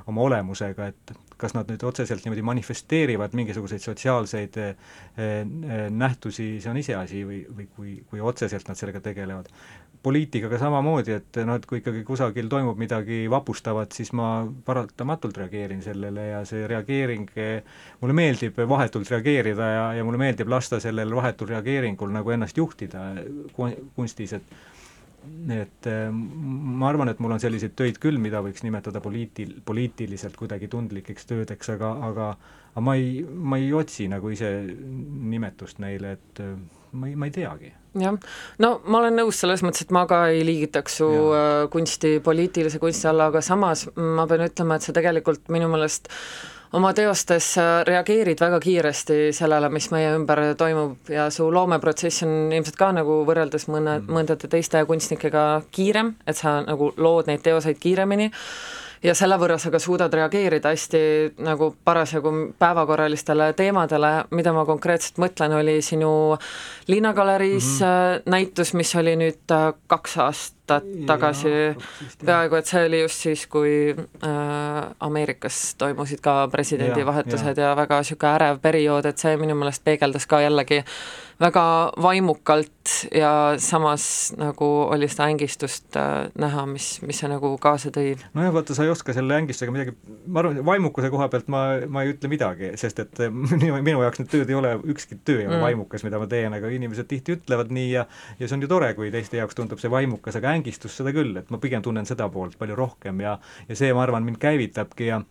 [0.08, 4.74] oma olemusega, et kas nad nüüd otseselt niimoodi manifesteerivad mingisuguseid sotsiaalseid eh,
[5.90, 9.50] nähtusi, see on iseasi, või, või kui, kui otseselt nad sellega tegelevad.
[10.02, 15.84] poliitikaga samamoodi, et noh, et kui ikkagi kusagil toimub midagi vapustavat, siis ma paratamatult reageerin
[15.86, 17.30] sellele ja see reageering,
[18.02, 23.12] mulle meeldib vahetult reageerida ja, ja mulle meeldib lasta sellel vahetul reageeringul nagu ennast juhtida
[23.54, 24.58] kunstis, et
[25.54, 30.70] et ma arvan, et mul on selliseid töid küll, mida võiks nimetada poliitil-, poliitiliselt kuidagi
[30.72, 32.32] tundlikeks töödeks, aga, aga
[32.72, 36.42] aga ma ei, ma ei otsi nagu ise nimetust neile, et
[36.96, 37.74] ma ei, ma ei teagi.
[38.00, 38.16] jah,
[38.64, 41.44] no ma olen nõus selles mõttes, et ma ka ei liigitaks su ja.
[41.74, 46.08] kunsti poliitilise kunsti alla, aga samas ma pean ütlema, et see tegelikult minu meelest
[46.78, 47.54] oma teostes
[47.88, 53.22] reageerid väga kiiresti sellele, mis meie ümber toimub ja su loomeprotsess on ilmselt ka nagu
[53.28, 58.32] võrreldes mõne mm., mõndade teiste kunstnikega kiirem, et sa nagu lood neid teoseid kiiremini
[59.04, 61.02] ja selle võrra sa ka suudad reageerida hästi
[61.44, 62.32] nagu parasjagu
[62.62, 66.38] päevakorralistele teemadele, mida ma konkreetselt mõtlen, oli sinu
[66.88, 68.32] Linnagaleriis mm -hmm.
[68.32, 69.58] näitus, mis oli nüüd
[69.88, 70.61] kaks aastat
[71.08, 71.54] tagasi,
[72.26, 74.30] peaaegu et see oli just siis, kui äh,
[75.00, 77.74] Ameerikas toimusid ka presidendivahetused ja, ja.
[77.74, 80.84] ja väga niisugune ärev periood, et see minu meelest peegeldas ka jällegi
[81.42, 87.90] väga vaimukalt ja samas nagu oli seda ängistust äh, näha, mis, mis see nagu kaasa
[87.94, 88.14] tõi.
[88.38, 89.96] nojah, vaata, sa ei oska selle ängistusega midagi,
[90.28, 93.24] ma arvan, vaimukuse koha pealt ma, ma ei ütle midagi, sest et
[93.56, 95.66] minu, minu jaoks need tööd ei ole, ükski töö ei ole mm.
[95.66, 98.06] vaimukas, mida ma teen, aga inimesed tihti ütlevad nii ja
[98.40, 101.34] ja see on ju tore, kui teiste jaoks tundub see vaimukas, aga ängistus seda küll,
[101.42, 105.10] et ma pigem tunnen seda poolt palju rohkem ja ja see, ma arvan, mind käivitabki
[105.10, 105.22] ja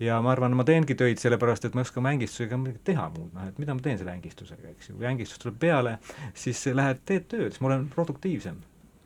[0.00, 3.06] ja ma arvan, ma teengi töid sellepärast, et ma ei oska oma ängistusega midagi teha
[3.12, 5.98] muud, noh et mida ma teen selle ängistusega, eks ju, kui ängistus tuleb peale,
[6.34, 8.58] siis lähed, teed tööd, siis ma olen produktiivsem.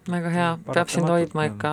[0.05, 1.71] väga hea, peab sind hoidma ikka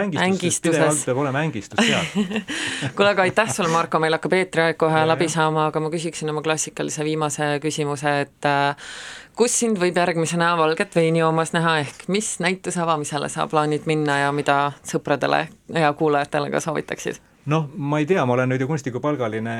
[0.00, 1.02] ängistuses, ängistuses.
[1.04, 2.06] peab olema ängistus seal
[2.96, 6.32] kuule, aga aitäh sulle, Marko, meil hakkab eetriaeg kohe ja, läbi saama, aga ma küsiksin
[6.32, 8.88] oma klassikalise viimase küsimuse, et äh,
[9.36, 14.18] kus sind võib järgmisena valget veini joomas näha, ehk mis näituse avamisele sa plaanid minna
[14.24, 17.18] ja mida sõpradele ja kuulajatele ka soovitaksid?
[17.50, 19.54] Noh, ma ei tea, ma olen nüüd ju kunstnikupalgaline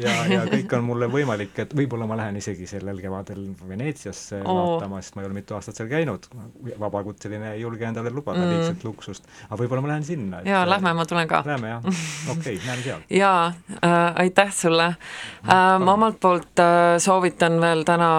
[0.00, 4.56] ja, ja kõik on mulle võimalik, et võib-olla ma lähen isegi sellel kevadel Veneetsiasse Oo.
[4.58, 6.26] vaatama, sest ma ei ole mitu aastat seal käinud,
[6.80, 8.46] vabakutseline ei julge endale lubada Mm.
[8.46, 8.56] mm.
[8.56, 10.40] liigset luksust, aga võib-olla ma lähen sinna.
[10.46, 11.42] jaa, lähme, ma tulen ka.
[11.46, 13.02] Lähme jah, okei okay,, näeme seal.
[13.22, 15.78] jaa äh,, aitäh sulle äh,.
[15.78, 18.10] ma omalt poolt äh, soovitan veel täna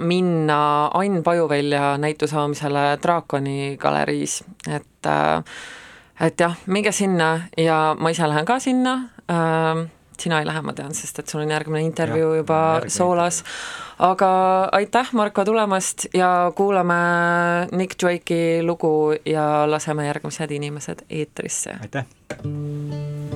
[0.00, 0.60] minna
[0.94, 5.44] Ain Pajuvälja näituse avamisele Draakoni galeriis, et äh,
[6.20, 8.94] et jah, minge sinna ja ma ise lähen ka sinna
[9.30, 9.86] äh,,
[10.20, 13.42] sina ei lähe, ma tean, sest et sul on järgmine intervjuu juba järgmine soolas.
[13.98, 14.30] aga
[14.72, 17.00] aitäh, Marko, tulemast ja kuulame
[17.72, 21.76] Nick Drake'i lugu ja laseme järgmised inimesed eetrisse.
[21.80, 23.29] aitäh!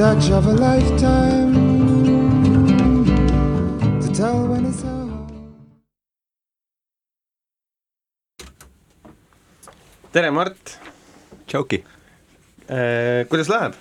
[0.00, 1.52] Search of a lifetime
[4.00, 5.26] to tell when it's home.
[10.12, 10.78] tere, Mart,
[11.46, 11.82] tšauki,
[13.28, 13.76] kuidas läheb?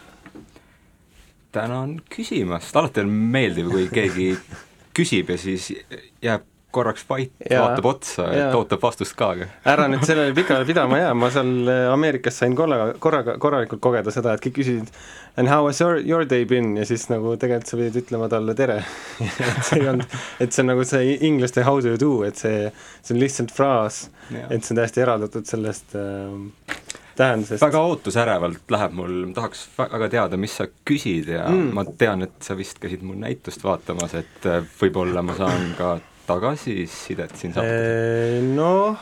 [1.55, 4.28] tänan küsimast, alati on meeldiv, kui keegi
[4.99, 5.72] küsib ja siis
[6.20, 9.32] jääb korraks vait, vaatab otsa, et ootab vastust ka,
[9.67, 14.13] ära nüüd sellele pikale pidama jää, ma seal äh, Ameerikas sain korraga, korraga, korralikult kogeda
[14.13, 14.91] seda, et kõik küsisid
[15.39, 18.55] and how has your, your day been ja siis nagu tegelikult sa pidid ütlema talle
[18.57, 18.82] tere
[19.24, 22.38] et see ei olnud, et see on nagu see inglaste how do you do, et
[22.38, 22.70] see,
[23.01, 26.78] see on lihtsalt fraas, et see on täiesti eraldatud sellest äh,
[27.20, 27.61] tähendusest.
[27.61, 31.65] väga ootusärevalt läheb mul, tahaks väga teada, mis sa küsid ja Mm.
[31.65, 31.74] mm.
[31.74, 35.97] ma tean, et sa vist käisid mul näitust vaatamas, et äh, võib-olla ma saan ka
[36.30, 38.47] tagasisidet siin saates.
[38.55, 38.99] noh,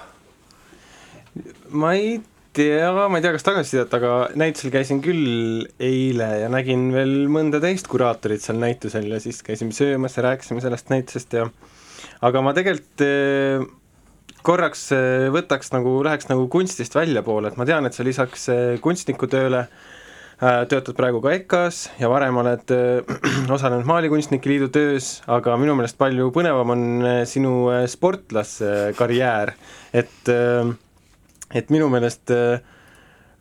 [1.78, 2.18] ma ei
[2.58, 7.62] tea, ma ei tea, kas tagasisidet, aga näitusel käisin küll eile ja nägin veel mõnda
[7.64, 11.50] teist kuraatorit seal näitusel ja siis käisime söömas ja rääkisime sellest näitusest ja
[12.26, 13.68] aga ma tegelikult eh,
[14.48, 18.50] korraks eh, võtaks nagu, läheks nagu kunstist väljapoole, et ma tean, et sa lisaks
[18.82, 19.96] kunstnikutööle äh,
[20.38, 23.02] töötad praegu ka EKA-s ja varem oled äh,
[23.56, 29.56] osalenud Maalikunstnike Liidu töös, aga minu meelest palju põnevam on äh, sinu äh, sportlaskarjäär,
[29.98, 30.74] et äh,
[31.58, 32.60] et minu meelest äh,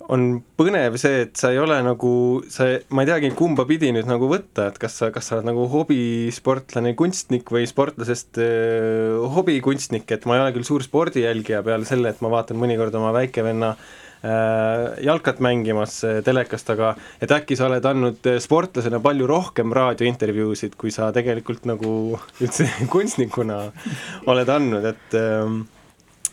[0.08, 2.14] on põnev see, et sa ei ole nagu,
[2.52, 5.50] sa, ma ei teagi, kumba pidi nüüd nagu võtta, et kas sa, kas sa oled
[5.50, 11.84] nagu hobisportlane, kunstnik või sportlasest äh, hobikunstnik, et ma ei ole küll suur spordijälgija peale
[11.84, 13.94] selle, et ma vaatan mõnikord oma väikevenna äh,
[15.04, 20.76] jalkat mängimas äh, telekast, aga et äkki sa oled andnud äh, sportlasena palju rohkem raadiointervjuusid,
[20.80, 21.94] kui sa tegelikult nagu
[22.40, 23.62] üldse kunstnikuna
[24.26, 25.64] oled andnud, et ähm,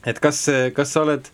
[0.04, 1.32] et kas, kas sa oled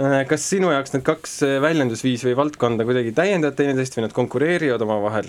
[0.00, 4.14] Äh, kas sinu jaoks need kaks äh, väljendusviisi või valdkonda kuidagi täiendavad teineteist või nad
[4.16, 5.28] konkureerivad omavahel?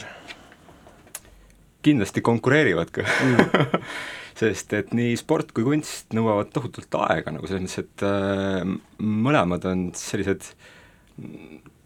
[1.83, 3.81] kindlasti konkureerivad ka mm.
[4.39, 8.63] sest et nii sport kui kunst nõuavad tohutult aega nagu selles mõttes, et äh,
[8.99, 10.47] mõlemad on sellised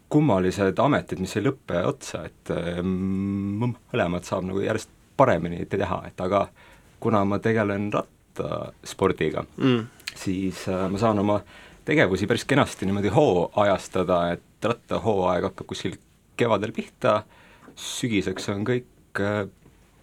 [0.08, 6.20] kummalised ametid, mis ei lõpe otsa, et äh, mõlemad saab nagu järjest paremini teha, et
[6.24, 6.46] aga
[7.02, 9.86] kuna ma tegelen rattaspordiga Mm.
[10.14, 11.40] siis äh, ma saan oma
[11.88, 15.96] tegevusi päris kenasti niimoodi hooajastada, et rattahooaeg hakkab kuskil
[16.38, 17.22] kevadel pihta,
[17.76, 19.46] sügiseks on kõik äh,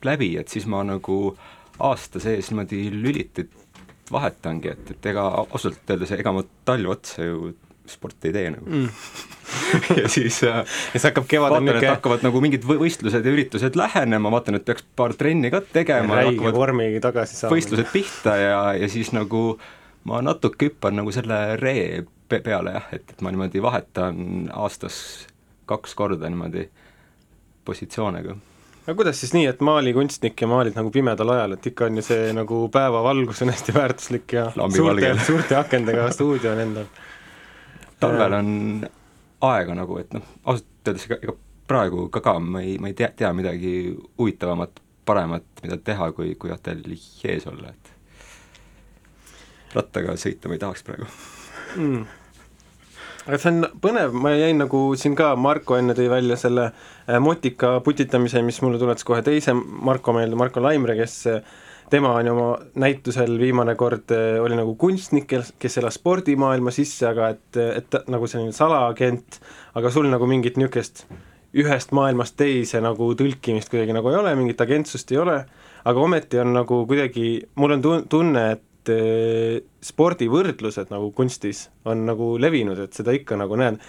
[0.05, 1.35] läbi, et siis ma nagu
[1.79, 3.51] aasta sees niimoodi lülitit
[4.11, 7.53] vahetangi, et, et ega ausalt öeldes, ega ma talve otsa ju
[7.89, 8.89] sporti ei tee nagu Mm.
[10.01, 10.63] ja siis äh,
[10.93, 14.57] ja see hakkab kevadel vaatan, et hakkavad nagu mingid võ- võistlused ja üritused lähenema, vaatan,
[14.57, 17.53] et peaks paar trenni ka tegema räige vormiga tagasi saama.
[17.55, 19.59] võistlused pihta ja, ja siis nagu
[20.09, 24.97] ma natuke hüppan nagu selle ree pe- peale jah, et, et ma niimoodi vahetan aastas
[25.69, 26.65] kaks korda niimoodi
[27.65, 28.35] positsioone ka.
[28.85, 32.05] Aga kuidas siis nii, et maalikunstnik ja maalid nagu pimedal ajal, et ikka on ju
[32.05, 36.91] see nagu päevavalgus on hästi väärtuslik ja Lambi suurte suurte akendega stuudio on endal.
[37.99, 38.51] talvel on
[39.41, 42.97] aega nagu, et noh, ausalt öeldes ega, ega praegu ka ka ma ei, ma ei
[42.97, 43.73] tea, tea midagi
[44.19, 47.85] huvitavamat, paremat, mida teha, kui, kui ateljees olla, et
[49.75, 51.09] rattaga sõita ma ei tahaks praegu.
[51.75, 52.05] mm..
[53.25, 57.19] Aga see on põnev, ma jäin nagu siin ka, Marko enne tõi välja selle äh,
[57.21, 61.55] motika putitamise, mis mulle tuletas kohe teise Marko meelde, Marko Laimre, kes äh,
[61.89, 62.49] tema on ju oma
[62.81, 68.29] näitusel viimane kord äh, oli nagu kunstnik, kes, elas spordimaailma sisse, aga et, et nagu
[68.29, 69.39] selline salaagent,
[69.75, 71.05] aga sul nagu mingit niisugust
[71.55, 75.39] ühest maailmast teise nagu tõlkimist kuidagi nagu ei ole, mingit agentsust ei ole,
[75.87, 82.05] aga ometi on nagu kuidagi, mul on tun-, tunne, et eh, spordivõrdlused nagu kunstis on
[82.07, 83.79] nagu levinud, et seda ikka nagu näed,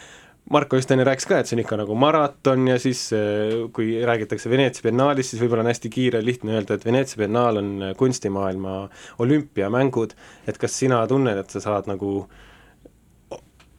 [0.47, 3.97] Marko just enne rääkis ka, et see on ikka nagu maraton ja siis eh, kui
[4.07, 7.73] räägitakse Veneetsia biennaalist, siis võib-olla on hästi kiire ja lihtne öelda, et Veneetsia biennaal on
[7.83, 8.77] eh, kunstimaailma
[9.25, 10.15] olümpiamängud,
[10.47, 12.13] et kas sina tunned, et sa saad nagu,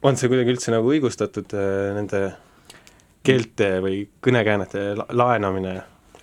[0.04, 1.56] on see kuidagi üldse nagu õigustatud
[1.96, 2.20] nende
[3.24, 5.78] keelte või kõnekäänete la- laenamine,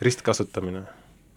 [0.05, 0.85] ristkasutamine?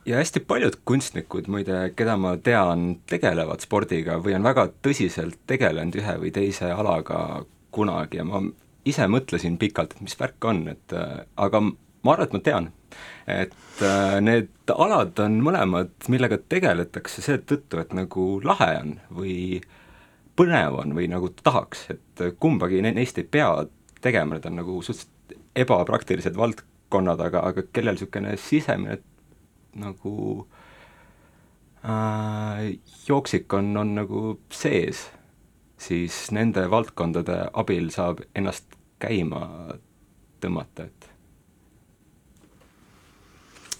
[0.09, 5.98] Ja hästi paljud kunstnikud muide, keda ma tean, tegelevad spordiga või on väga tõsiselt tegelenud
[6.00, 7.44] ühe või teise alaga
[7.74, 8.40] kunagi ja ma
[8.88, 12.70] ise mõtlesin pikalt, et mis värk on, et äh, aga ma arvan, et ma tean.
[13.28, 19.61] et äh, need alad on mõlemad, millega tegeletakse seetõttu, et nagu lahe on või
[20.38, 23.50] põnev on või nagu tahaks, et kumbagi ne- neist ei pea
[24.00, 25.14] tegema, need on nagu suhteliselt
[25.59, 29.00] ebapraktilised valdkonnad, aga, aga kellel niisugune sisemine
[29.76, 30.46] nagu
[31.84, 35.08] äh, jooksik on, on nagu sees,
[35.78, 39.42] siis nende valdkondade abil saab ennast käima
[40.42, 41.10] tõmmata, et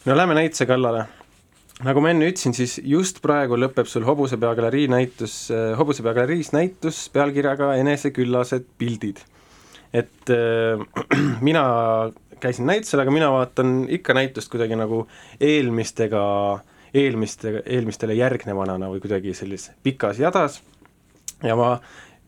[0.07, 1.07] no lähme näituse kallale.
[1.85, 7.09] nagu ma enne ütlesin, siis just praegu lõpeb sul Hobusepea galerii näitus, Hobusepea galeriis näitus
[7.15, 9.21] pealkirjaga Eneseküllased pildid.
[9.93, 10.79] et äh,
[11.49, 11.65] mina
[12.41, 15.05] käisin näitusel, aga mina vaatan ikka näitust kuidagi nagu
[15.41, 16.25] eelmistega,
[16.95, 20.61] eelmiste, eelmistele järgnevanana või kuidagi sellises pikas jadas.
[21.45, 21.77] Ja ma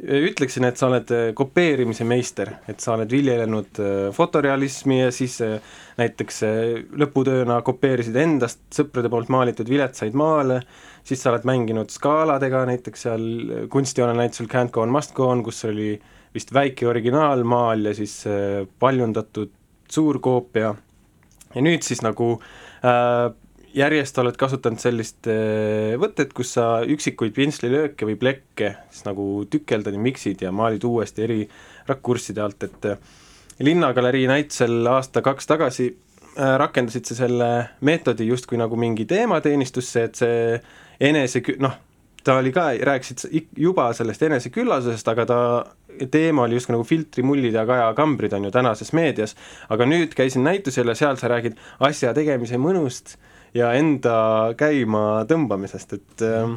[0.00, 5.36] ütleksin, et sa oled äh, kopeerimise meister, et sa oled viljelenud äh, fotorealismi ja siis
[6.00, 6.40] näiteks
[7.02, 10.62] lõputööna kopeerisid endast sõprade poolt maalitud viletsaid maale,
[11.04, 13.26] siis sa oled mänginud skaaladega, näiteks seal
[13.72, 15.92] kunstijoonenäitusel Can't go on, must go on, kus oli
[16.32, 18.22] vist väike originaalmaal ja siis
[18.78, 19.50] paljundatud
[19.92, 20.74] suurkoopia.
[21.54, 23.30] Ja nüüd siis nagu äh,
[23.74, 29.96] järjest oled kasutanud sellist äh, võtet, kus sa üksikuid pintslilööke või plekke siis nagu tükeldad
[29.96, 31.40] ja miksid ja maalid uuesti eri
[31.90, 33.02] rakursside alt, et äh,
[33.60, 37.50] Linnagalerii näitusel aasta-kaks tagasi äh, rakendasid sa selle
[37.84, 40.60] meetodi justkui nagu mingi teemateenistusse, et see
[41.10, 41.76] enese, noh,
[42.24, 45.40] ta oli ka, rääkisid juba sellest eneseküllasusest, aga ta
[46.10, 49.36] teema oli justkui nagu filtrimullid ja Kaja Kambrid on ju tänases meedias,
[49.68, 53.16] aga nüüd käisin näitusel ja seal sa räägid asja tegemise mõnust
[53.54, 56.52] ja enda käima tõmbamisest, et äh,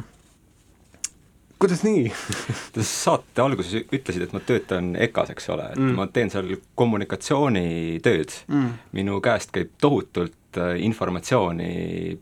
[1.58, 2.10] kuidas nii
[2.74, 5.96] Te saate alguses ütlesid, et ma töötan EKA-s, eks ole, et Mm.
[5.98, 8.70] ma teen seal kommunikatsioonitööd mm.
[8.96, 12.18] minu käest käib tohutult äh, informatsiooni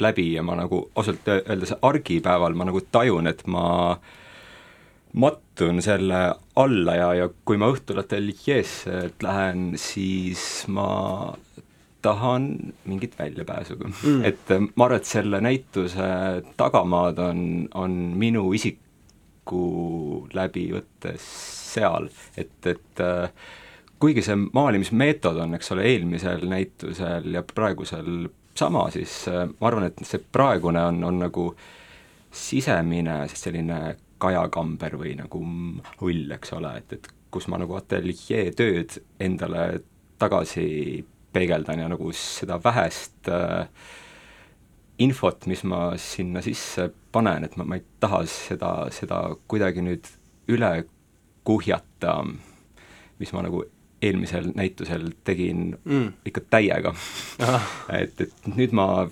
[0.00, 3.96] läbi ja ma nagu ausalt öeldes argipäeval ma nagu tajun, et ma
[5.16, 6.20] mattun selle
[6.60, 11.34] alla ja, ja kui ma õhtul ateljeesse lähen, siis ma
[12.06, 12.48] tahan
[12.84, 14.24] mingit väljapääsu mm..
[14.24, 16.08] et äh, ma arvan, et selle näituse
[16.56, 17.40] tagamaad on,
[17.74, 19.62] on minu isiku
[20.36, 21.26] läbi võttes
[21.72, 23.30] seal, et, et äh,
[23.98, 29.88] kuigi see maalimismeetod on, eks ole, eelmisel näitusel ja praegusel sama, siis äh, ma arvan,
[29.90, 31.50] et see praegune on, on nagu
[32.36, 33.48] sisemine siis
[34.16, 35.40] selline kajakamber või nagu
[36.00, 39.80] hull, eks ole, et, et kus ma nagu ateljee tööd endale
[40.18, 43.68] tagasi peegeldan ja nagu seda vähest äh,
[44.98, 50.06] infot, mis ma sinna sisse panen, et ma, ma ei taha seda, seda kuidagi nüüd
[50.48, 50.86] üle
[51.46, 52.24] kuhjata,
[53.20, 53.64] mis ma nagu
[54.02, 56.12] eelmisel näitusel tegin Mm.
[56.26, 56.94] ikka täiega
[58.00, 59.06] et, et nüüd ma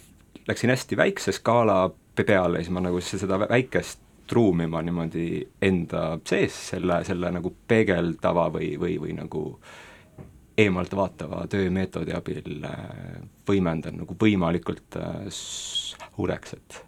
[0.49, 4.01] läksin hästi väikse skaala peale siis ma nagu seda vä- väikest
[4.33, 5.27] ruumi ma niimoodi
[5.63, 9.45] enda sees selle, selle nagu peegeldava või, või, või nagu
[10.59, 16.83] eemalt vaatava töömeetodi abil äh, võimendan nagu võimalikult äh, suureks, et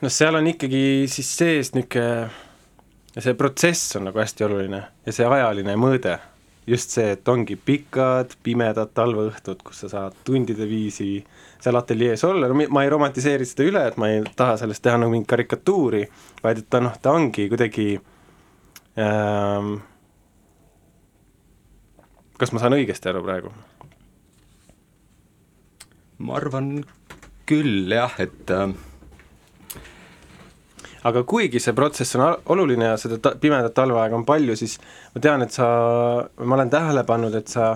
[0.00, 2.48] noh, seal on ikkagi siis sees niisugune
[3.18, 6.14] see protsess on nagu hästi oluline ja see ajaline mõõde,
[6.70, 11.18] just see, et ongi pikad pimedad talveõhtud, kus sa saad tundide viisi
[11.60, 14.98] seal ateljees olla, no ma ei romantiseeri seda üle, et ma ei taha sellest teha
[15.00, 16.04] nagu mingit karikatuuri,
[16.44, 17.88] vaid et ta noh, ta ongi kuidagi
[19.00, 19.74] ähm,
[22.40, 23.52] kas ma saan õigesti aru praegu?
[26.20, 26.72] ma arvan
[27.48, 28.72] küll jah, et äh,
[31.08, 34.76] aga kuigi see protsess on oluline ja seda ta-, pimedat talveaega on palju, siis
[35.14, 35.68] ma tean, et sa,
[36.44, 37.72] ma olen tähele pannud, et sa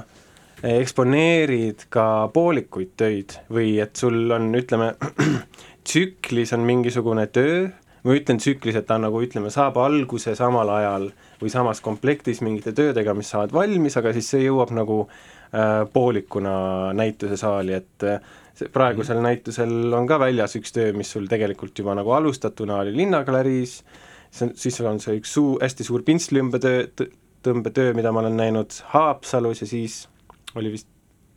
[0.65, 4.95] eksponeerid ka poolikuid töid või et sul on, ütleme,
[5.87, 7.67] tsüklis on mingisugune töö,
[8.05, 11.11] ma ütlen tsüklis, et ta on nagu ütleme, saab alguse samal ajal
[11.41, 16.57] või samas komplektis mingite töödega, mis saavad valmis, aga siis see jõuab nagu äh, poolikuna
[16.97, 18.33] näitusesaali, et äh,
[18.73, 19.29] praegusel mm.
[19.29, 23.79] näitusel on ka väljas üks töö, mis sul tegelikult juba nagu alustatuna oli Linnagaleriis,
[24.33, 27.09] siis sul on see üks suu-, hästi suur pintslitõmbetöö,
[27.45, 30.05] tõmbetöö, mida ma olen näinud Haapsalus ja siis
[30.55, 30.89] oli vist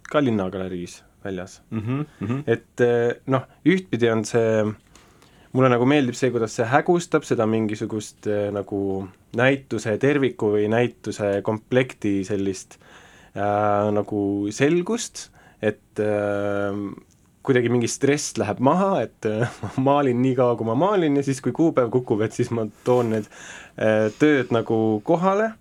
[0.10, 1.80] ka Linnagaleriis väljas mm.
[1.80, 2.44] -hmm, mm -hmm.
[2.48, 4.66] et eh, noh, ühtpidi on see,
[5.54, 11.42] mulle nagu meeldib see, kuidas see hägustab seda mingisugust äh, nagu näituse terviku või näituse
[11.44, 12.80] komplekti sellist
[13.36, 15.30] äh, nagu selgust,
[15.62, 16.74] et äh,
[17.48, 21.24] kuidagi mingi stress läheb maha, et äh, ma maalin nii kaua, kui ma maalin ja
[21.24, 23.30] siis, kui kuupäev kukub, et siis ma toon need
[23.80, 25.54] äh, tööd nagu kohale,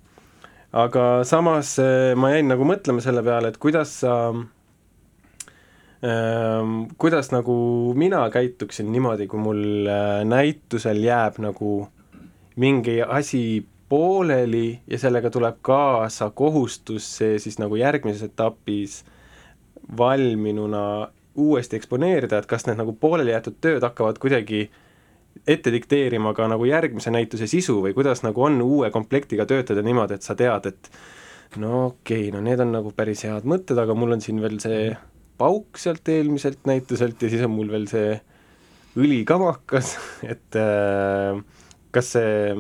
[0.77, 4.17] aga samas äh, ma jäin nagu mõtlema selle peale, et kuidas sa
[6.03, 7.55] Ehm, kuidas nagu
[7.97, 11.89] mina käituksin niimoodi, kui mul äh, näitusel jääb nagu
[12.61, 18.99] mingi asi pooleli ja sellega tuleb kaasa kohustus see siis nagu järgmises etapis
[19.99, 24.67] valminuna uuesti eksponeerida, et kas need nagu pooleli jäetud tööd hakkavad kuidagi
[25.47, 30.17] ette dikteerima ka nagu järgmise näituse sisu või kuidas nagu on uue komplektiga töötada niimoodi,
[30.17, 30.91] et sa tead, et
[31.61, 34.59] no okei okay,, no need on nagu päris head mõtted, aga mul on siin veel
[34.63, 34.89] see
[35.37, 38.17] pauk sealt eelmiselt näituselt ja siis on mul veel see
[38.97, 39.97] õlikamakas,
[40.33, 41.37] et äh,
[41.93, 42.57] kas see,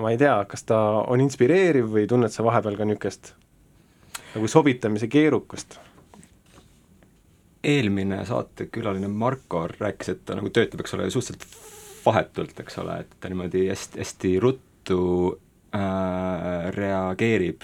[0.00, 3.34] ma ei tea, kas ta on inspireeriv või tunned sa vahepeal ka niisugust
[4.34, 5.78] nagu sobitamise keerukust?
[7.64, 11.46] Eelmine saatekülaline Marko rääkis, et ta nagu töötab, eks ole, suhteliselt
[12.04, 15.00] vahetult, eks ole, et ta niimoodi hästi, hästi ruttu
[15.74, 17.62] äh, reageerib.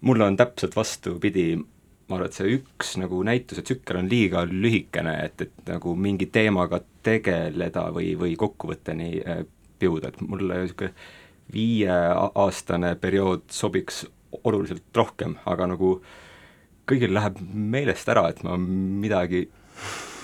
[0.00, 5.14] mulle on täpselt vastupidi, ma arvan, et see üks nagu näituse tsükkel on liiga lühikene,
[5.24, 9.44] et, et nagu mingi teemaga tegeleda või, või kokkuvõtteni äh,
[9.82, 10.92] jõuda, et mulle niisugune
[11.52, 14.04] viieaastane periood sobiks
[14.44, 15.96] oluliselt rohkem, aga nagu
[16.88, 19.46] kõigil läheb meelest ära, et ma midagi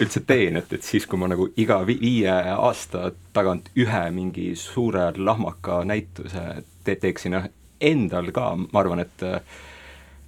[0.03, 4.53] üldse teen, et, et siis, kui ma nagu iga vi viie aasta tagant ühe mingi
[4.59, 6.45] suure lahmaka näituse
[6.87, 7.49] te teeksin, noh,
[7.81, 9.41] endal ka, ma arvan, et äh,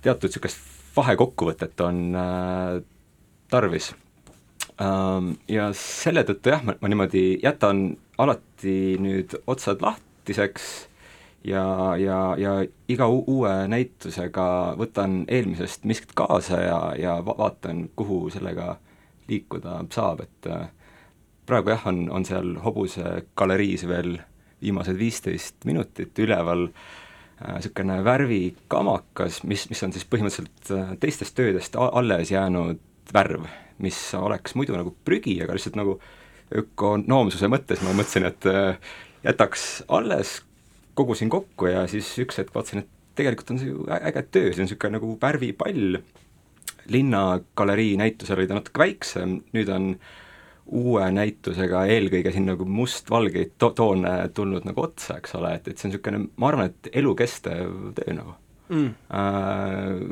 [0.02, 0.66] teatud niisugust
[0.96, 2.80] vahekokkuvõtet on äh,
[3.50, 3.92] tarvis
[4.82, 5.34] ähm,.
[5.48, 10.70] Ja selle tõttu jah, ma, niimoodi jätan alati nüüd otsad lahtiseks
[11.44, 12.54] ja, ja, ja
[12.88, 18.76] iga uue näitusega võtan eelmisest miskit kaasa ja, ja va vaatan, kuhu sellega
[19.30, 20.68] liikuda saab, et äh,
[21.46, 24.18] praegu jah, on, on seal hobuse galeriis veel
[24.60, 26.68] viimased viisteist minutit üleval
[27.40, 32.80] niisugune äh, värvikamakas, mis, mis on siis põhimõtteliselt äh, teistest töödest alles jäänud
[33.14, 33.46] värv,
[33.80, 35.96] mis oleks muidu nagu prügi, aga lihtsalt nagu
[36.60, 38.92] ökonoomsuse mõttes ma mõtlesin, et äh,
[39.24, 40.40] jätaks alles,
[40.98, 44.62] kogusin kokku ja siis üks hetk vaatasin, et tegelikult on see ju äge töö, see
[44.62, 46.00] on niisugune nagu värvipall,
[46.90, 49.92] linnagalerii näitusel oli ta natuke väiksem, nüüd on
[50.70, 55.78] uue näitusega eelkõige siin nagu mustvalgeid to-, toone tulnud nagu otsa, eks ole, et, et
[55.78, 58.36] see on niisugune, ma arvan, et elukestev töö nagu.
[58.70, 58.92] Mm..
[59.10, 60.04] Äh,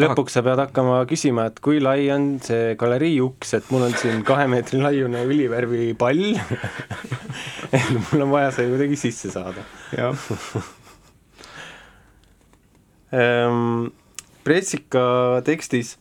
[0.00, 3.96] lõpuks sa pead hakkama küsima, et kui lai on see galerii uks, et mul on
[4.00, 6.34] siin kahe meetri laiune õlivärvi pall
[7.76, 9.64] et mul on vaja see kuidagi sisse saada.
[13.10, 13.90] Ehm,
[14.46, 15.02] Pressika
[15.44, 15.96] tekstis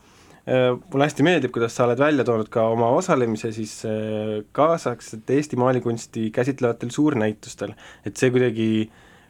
[0.47, 5.39] äh, mulle hästi meeldib, kuidas sa oled välja toonud ka oma osalemise siis äh, kaasaegsete
[5.39, 7.75] Eesti maalikunsti käsitlevatel suurnäitustel,
[8.05, 8.69] et see kuidagi,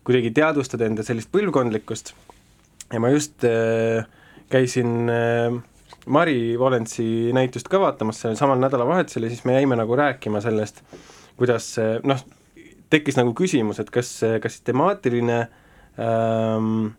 [0.07, 2.13] kuidagi teadvustada enda sellist põlvkondlikkust.
[2.93, 4.05] Ja ma just äh,
[4.50, 5.60] käisin äh,
[6.06, 10.82] Mari Volensi näitust ka vaatamas sellel samal nädalavahetusel ja siis me jäime nagu rääkima sellest,
[11.38, 12.24] kuidas noh,
[12.89, 15.39] tekkis nagu küsimus, et kas, kas temaatiline
[16.00, 16.89] ähm,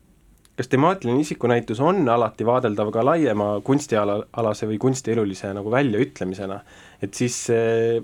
[0.60, 6.58] kas temaatiline isikunäitus on alati vaadeldav ka laiema kunstiala, alase või kunstielulise nagu väljaütlemisena,
[7.00, 8.02] et siis äh,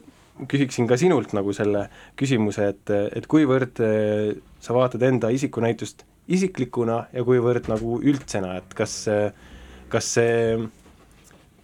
[0.48, 1.86] küsiksin ka sinult nagu selle
[2.16, 8.74] küsimuse, et, et kuivõrd äh, sa vaatad enda isikunäitust isiklikuna ja kuivõrd nagu üldsena, et
[8.76, 8.94] kas,
[9.92, 10.56] kas see,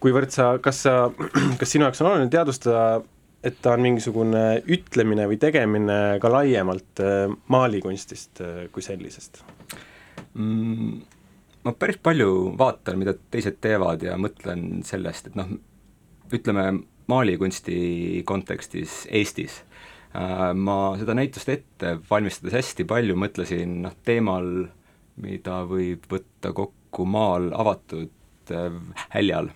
[0.03, 0.95] kuivõrd sa, kas sa,
[1.59, 3.01] kas sinu jaoks on oluline teadvustada,
[3.43, 9.43] et ta on mingisugune ütlemine või tegemine ka laiemalt äh, maalikunstist kui sellisest?
[10.33, 11.01] mm,?
[11.63, 15.47] Ma päris palju vaatan, mida teised teevad ja mõtlen sellest, et noh,
[16.35, 16.65] ütleme
[17.07, 19.72] maalikunsti kontekstis Eestis äh,
[20.13, 24.67] ma seda näitust ette valmistades hästi palju mõtlesin noh, teemal,
[25.23, 28.77] mida võib võtta kokku maal avatud äh,
[29.15, 29.49] häljal.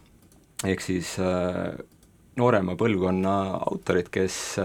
[0.65, 1.77] ehk siis äh,
[2.37, 3.35] noorema põlvkonna
[3.69, 4.57] autorid, kes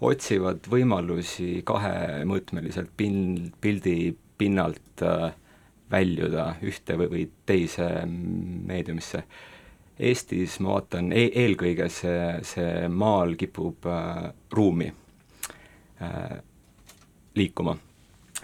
[0.00, 5.32] otsivad võimalusi kahemõõtmeliselt pin-, pildi pinnalt äh,
[5.90, 9.24] väljuda ühte või, või teise meediumisse.
[10.00, 15.09] Eestis ma vaatan e, eelkõige see, see maal kipub äh, ruumi äh,
[17.36, 17.76] liikuma.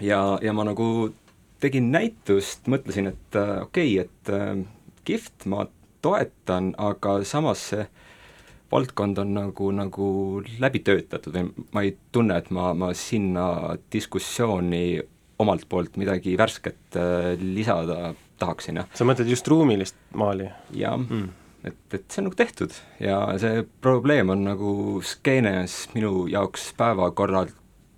[0.01, 0.87] ja, ja ma nagu
[1.63, 4.53] tegin näitust, mõtlesin, et äh, okei okay,, et äh,
[5.07, 5.65] kihvt, ma
[6.05, 7.87] toetan, aga samas see
[8.71, 10.07] valdkond on nagu, nagu
[10.59, 14.99] läbi töötatud või ma ei tunne, et ma, ma sinna diskussiooni
[15.39, 18.89] omalt poolt midagi värsket äh, lisada tahaksin, jah.
[18.93, 20.51] sa mõtled just ruumilist maali?
[20.77, 24.71] jah mm., et, et see on nagu tehtud ja see probleem on nagu
[25.05, 27.55] skeenes minu jaoks päevakorralt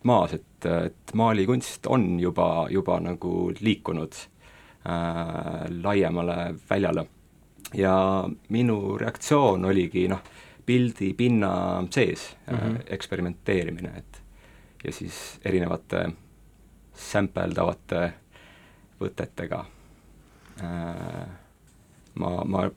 [0.07, 4.16] maas, et, et maalikunst on juba, juba nagu liikunud
[4.88, 7.07] äh, laiemale väljale.
[7.74, 10.22] ja minu reaktsioon oligi noh,
[10.66, 12.76] pildi pinna sees mm -hmm.
[12.76, 14.22] äh, eksperimenteerimine, et
[14.84, 16.10] ja siis erinevate
[16.93, 18.14] sämpeldavate
[19.01, 19.66] võtetega
[20.64, 21.28] äh,
[22.14, 22.70] ma, ma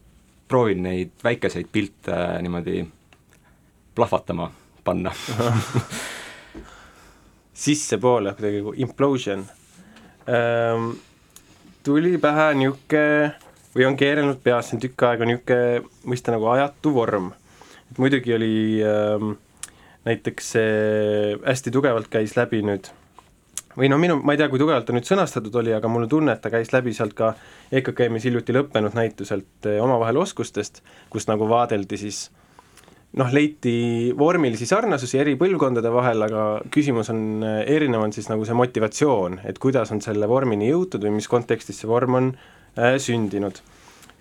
[0.53, 2.83] proovin neid väikeseid pilte niimoodi
[3.97, 4.51] plahvatama
[4.85, 5.13] panna
[7.65, 9.47] sissepoole kuidagi nagu implosion
[10.29, 10.91] ähm,.
[11.83, 13.33] tuli pähe niisugune
[13.73, 17.33] või on keerelnud peas siin tükk aega niisugune mõiste nagu ajatu vorm.
[17.91, 19.37] et muidugi oli ähm,
[20.05, 22.93] näiteks see hästi tugevalt käis läbi nüüd
[23.79, 26.13] või noh, minu, ma ei tea, kui tugevalt ta nüüd sõnastatud oli, aga mul on
[26.13, 27.33] tunne, et ta käis läbi sealt ka
[27.73, 32.27] EKKM-is hiljuti lõppenud näituselt eh, omavahel oskustest, kus nagu vaadeldi siis
[33.19, 38.47] noh, leiti vormilisi sarnasusi eri põlvkondade vahel, aga küsimus on, eh, erinev on siis nagu
[38.49, 42.33] see motivatsioon, et kuidas on selle vormini jõutud või mis kontekstis see vorm on
[42.79, 43.63] äh, sündinud.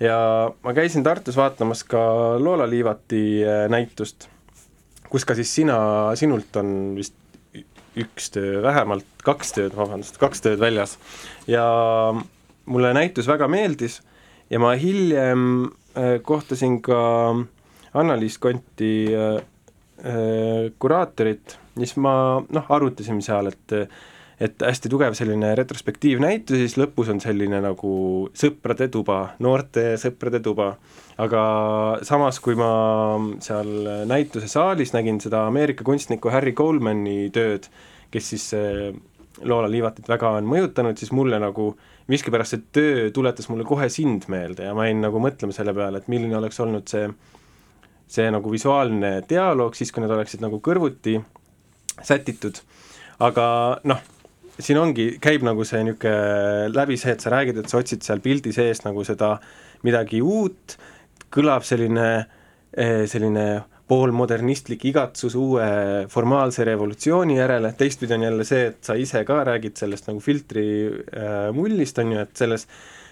[0.01, 0.17] ja
[0.63, 2.01] ma käisin Tartus vaatamas ka
[2.39, 4.29] Loola Liivati äh, näitust,
[5.11, 7.20] kus ka siis sina, sinult on vist
[7.99, 10.97] üks töö, vähemalt kaks tööd, vabandust, kaks tööd väljas.
[11.47, 11.65] ja
[12.65, 13.99] mulle näitus väga meeldis
[14.49, 17.01] ja ma hiljem äh, kohtasin ka
[17.93, 19.41] Anna-Liis Konti äh,
[20.05, 22.13] äh, kuraatorit, siis ma
[22.47, 23.91] noh, arutasime seal, et
[24.41, 27.91] et hästi tugev selline retrospektiivnäitus ja siis lõpus on selline nagu
[28.33, 30.71] sõprade tuba, noorte sõprade tuba.
[31.21, 31.41] Aga
[32.07, 32.71] samas, kui ma
[33.43, 33.71] seal
[34.09, 37.67] näituse saalis nägin seda Ameerika kunstniku Harry Colemani tööd,
[38.11, 38.89] kes siis äh,
[39.47, 41.71] Loola Liivatit väga on mõjutanud, siis mulle nagu
[42.11, 46.01] miskipärast see töö tuletas mulle kohe sind meelde ja ma jäin nagu mõtlema selle peale,
[46.01, 47.07] et milline oleks olnud see
[48.11, 51.15] see nagu visuaalne dialoog, siis kui need oleksid nagu kõrvuti
[52.03, 52.59] sätitud,
[53.23, 53.45] aga
[53.87, 54.01] noh,
[54.59, 58.19] siin ongi, käib nagu see niisugune läbi see, et sa räägid, et sa otsid seal
[58.23, 59.37] pildi sees nagu seda
[59.87, 60.75] midagi uut,
[61.31, 62.07] kõlab selline,
[62.77, 63.45] eh, selline
[63.91, 65.65] poolmodernistlik igatsus uue
[66.11, 70.65] formaalse revolutsiooni järele, teistpidi on jälle see, et sa ise ka räägid sellest nagu filtri
[70.87, 72.67] äh, mullist, on ju, et selles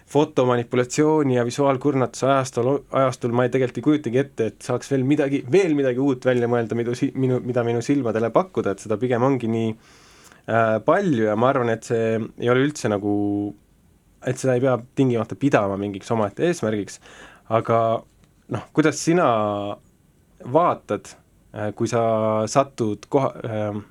[0.09, 5.43] fotomanipulatsiooni ja visuaalkurnatuse ajastul, ajastul ma ei, tegelikult ei kujutagi ette, et saaks veel midagi,
[5.51, 9.25] veel midagi uut välja mõelda, mida si-, minu, mida minu silmadele pakkuda, et seda pigem
[9.27, 13.17] ongi nii äh, palju ja ma arvan, et see ei ole üldse nagu,
[14.25, 17.03] et seda ei pea tingimata pidama mingiks omaette eesmärgiks,
[17.49, 18.03] aga
[18.49, 19.29] noh, kuidas sina
[20.53, 21.13] vaatad
[21.55, 22.01] äh,, kui sa
[22.47, 23.81] satud koha äh,,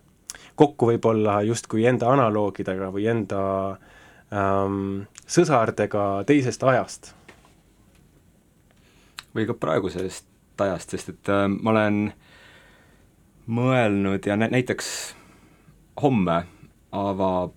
[0.58, 3.42] kokku võib-olla justkui enda analoogidega või enda
[4.34, 7.14] ähm, sõsardega teisest ajast.
[9.34, 10.26] või ka praegusest
[10.58, 12.12] ajast, sest et äh, ma olen
[13.46, 14.88] mõelnud ja nä näiteks
[16.02, 16.40] homme
[16.92, 17.54] avab,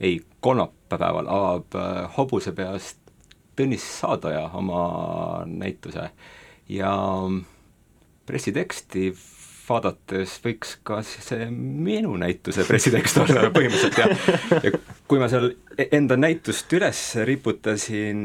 [0.00, 3.05] ei, kolmapäeval avab äh, Hobuse peast
[3.56, 4.82] Tõnis Saadoja oma
[5.48, 6.10] näituse.
[6.68, 6.92] Ja
[8.26, 9.10] pressiteksti
[9.68, 14.72] vaadates võiks ka see minu näituse pressitekst olla põhimõtteliselt ja, ja
[15.08, 18.20] kui ma seal e-, enda näitust üles riputasin,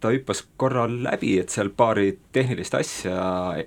[0.00, 3.20] ta hüppas korra läbi, et seal paari tehnilist asja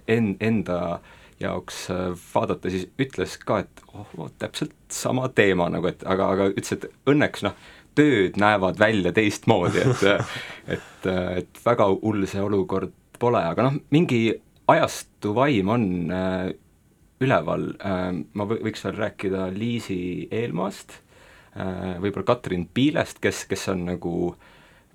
[0.08, 1.00] en-, enda
[1.44, 2.04] jaoks äh,
[2.34, 6.76] vaadata, siis ütles ka, et oh, oh, täpselt sama teema nagu, et aga, aga ütles,
[6.78, 7.58] et õnneks noh,
[7.96, 10.04] tööd näevad välja teistmoodi, et
[10.78, 14.26] et, et väga hull see olukord pole, aga noh, mingi
[14.72, 16.54] ajastu vaim on äh,
[17.24, 20.98] üleval, ähm, ma võiks veel rääkida Liisi Eelmaast,
[21.56, 24.16] äh, võib-olla Katrin Piilest, kes, kes on nagu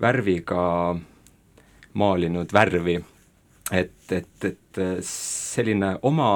[0.01, 0.61] värviga
[1.99, 2.99] maalinud värvi,
[3.71, 6.29] et, et, et selline oma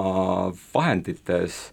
[0.73, 1.72] vahendites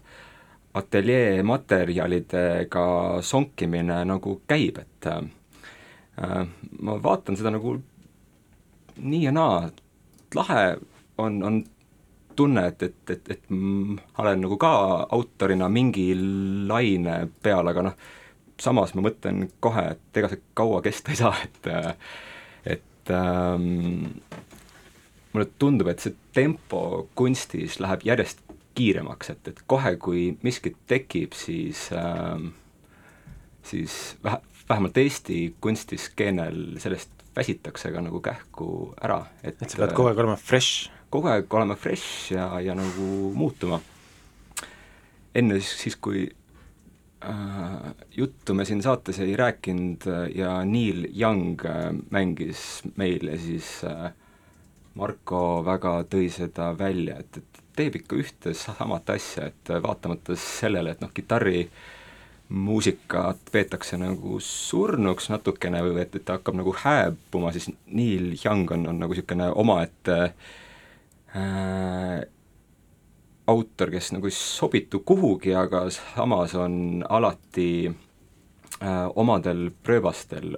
[0.73, 2.85] ateljee materjalidega
[3.21, 6.47] sonkimine nagu käib, et äh,
[6.81, 7.75] ma vaatan seda nagu
[9.01, 9.69] nii ja naa,
[10.35, 10.63] lahe
[11.17, 11.61] on, on
[12.35, 14.73] tunne, et, et, et, et ma olen nagu ka
[15.11, 17.97] autorina mingi laine peal, aga noh,
[18.61, 21.71] samas ma mõtlen kohe, et ega see kaua kesta ei saa, et
[22.77, 24.21] et ähm,
[25.33, 28.43] mulle tundub, et see tempo kunstis läheb järjest
[28.75, 32.51] kiiremaks, et, et kohe, kui miskit tekib, siis ähm,
[33.63, 38.67] siis vähe, vähemalt Eesti kunstiskeenel sellest väsitakse ka nagu kähku
[39.01, 40.91] ära, et et sa pead kogu aeg olema fresh.
[41.09, 43.81] kogu aeg olema fresh ja, ja nagu muutuma.
[45.35, 46.25] enne siis, siis kui
[47.23, 53.37] äh, juttu me siin saates ei rääkinud äh, ja Neil Young äh, mängis meil ja
[53.37, 54.11] siis äh,
[54.95, 60.95] Marko väga tõi seda välja, et, et teeb ikka ühte samat asja, et vaatamata sellele,
[60.95, 61.65] et noh, kitarri
[62.51, 68.71] muusikat peetakse nagu surnuks natukene või et, et ta hakkab nagu hääbuma, siis Neil Young
[68.75, 70.17] on, on nagu niisugune omaette
[71.35, 72.19] äh,
[73.47, 80.57] autor, kes nagu ei sobitu kuhugi, aga samas on alati äh, omadel prööbastel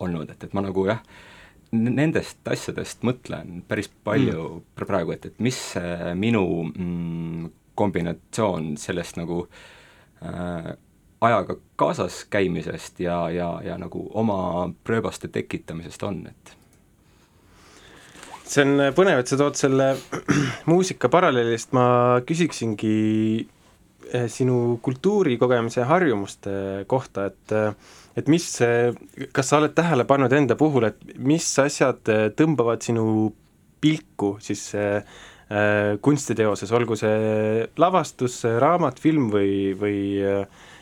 [0.00, 1.02] olnud, et, et ma nagu jah,
[1.70, 4.86] nendest asjadest mõtlen päris palju mm.
[4.86, 9.44] praegu, et, et mis see minu mm, kombinatsioon sellest nagu
[10.24, 10.72] äh,
[11.20, 16.56] ajaga kaasas käimisest ja, ja, ja nagu oma prööbaste tekitamisest on, et
[18.50, 19.92] see on põnev, et sa tood selle
[20.70, 23.46] muusika paralleelist, ma küsiksingi
[24.12, 27.56] eh, sinu kultuurikogemise harjumuste kohta, et
[28.18, 28.44] et mis,
[29.32, 32.02] kas sa oled tähele pannud enda puhul, et mis asjad
[32.36, 33.04] tõmbavad sinu
[33.80, 35.06] pilku siis äh,
[36.02, 40.00] kunstiteoses, olgu see lavastus, raamat, film või, või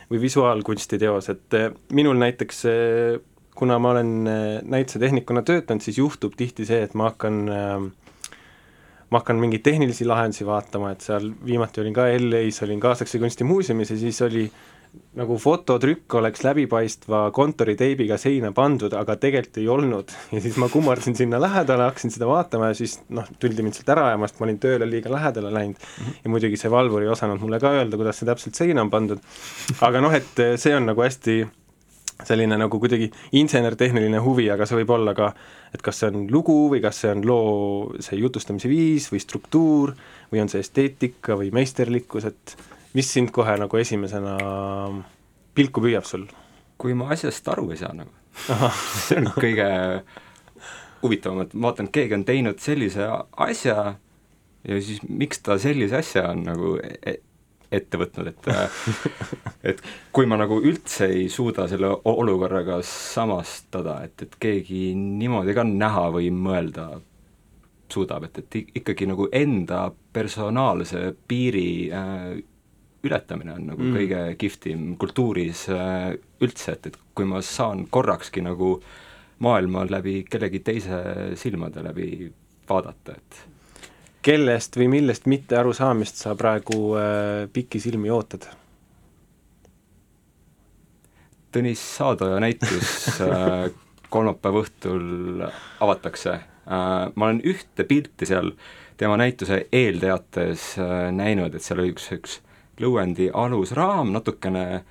[0.09, 1.57] või visuaalkunstiteos, et
[1.93, 2.63] minul näiteks
[3.59, 4.13] kuna ma olen
[4.65, 7.43] näitusetehnikuna töötanud, siis juhtub tihti see, et ma hakkan
[9.11, 13.95] ma hakkan mingeid tehnilisi lahendusi vaatama, et seal viimati olin ka LA-s, olin kaasaegse kunstimuuseumis
[13.95, 14.49] ja siis oli
[15.19, 20.15] nagu fototrükk oleks läbipaistva kontoriteibiga seina pandud, aga tegelikult ei olnud.
[20.33, 23.93] ja siis ma kummardasin sinna lähedale, hakkasin seda vaatama ja siis noh, tuldi mind sealt
[23.95, 26.05] ära ajama, sest ma olin tööle liiga lähedale läinud mm.
[26.05, 26.21] -hmm.
[26.25, 29.21] ja muidugi see valvur ei osanud mulle ka öelda, kuidas see täpselt seina on pandud.
[29.81, 31.41] aga noh, et see on nagu hästi
[32.27, 35.31] selline nagu kuidagi insener-tehniline huvi, aga see võib olla ka,
[35.75, 39.95] et kas see on lugu või kas see on loo see jutustamise viis või struktuur
[40.33, 42.57] või on see esteetika või meisterlikkus, et
[42.99, 44.37] mis sind kohe nagu esimesena
[45.55, 46.27] pilku püüab sul?
[46.79, 48.13] kui ma asjast aru ei saa nagu.
[49.07, 49.67] see on kõige
[51.03, 53.09] huvitavam, et ma vaatan, et keegi on teinud sellise
[53.47, 53.95] asja
[54.69, 57.19] ja siis miks ta sellise asja on nagu e-,
[57.73, 58.49] ette võtnud, et
[59.73, 59.83] et
[60.15, 66.09] kui ma nagu üldse ei suuda selle olukorraga samastada, et, et keegi niimoodi ka näha
[66.15, 66.91] või mõelda
[67.93, 72.39] suudab, et, et ikkagi nagu enda personaalse piiri äh,
[73.05, 73.97] ületamine on nagu mm.
[73.97, 76.15] kõige kihvtim kultuuris äh,
[76.45, 78.79] üldse, et, et kui ma saan korrakski nagu
[79.45, 80.99] maailma läbi kellegi teise
[81.39, 82.09] silmade läbi
[82.69, 83.58] vaadata, et
[84.29, 88.45] kellest või millest mitte arusaamist sa praegu äh, pikisilmi ootad?
[91.55, 93.71] Tõnis Saadoja näitus äh,
[94.13, 95.47] kolmapäeva õhtul
[95.81, 97.09] avatakse äh,.
[97.15, 98.53] ma olen ühte pilti seal
[99.01, 100.75] tema näituse eelteates
[101.15, 102.41] näinud, et seal oli üks, üks
[102.83, 104.83] lõuendi alusraam, natukene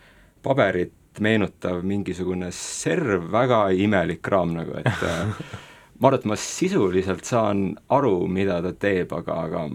[0.43, 5.05] paberit meenutav mingisugune serv, väga imelik raam nagu, et
[5.99, 9.65] ma arvan, et ma sisuliselt saan aru, mida ta teeb, aga, aga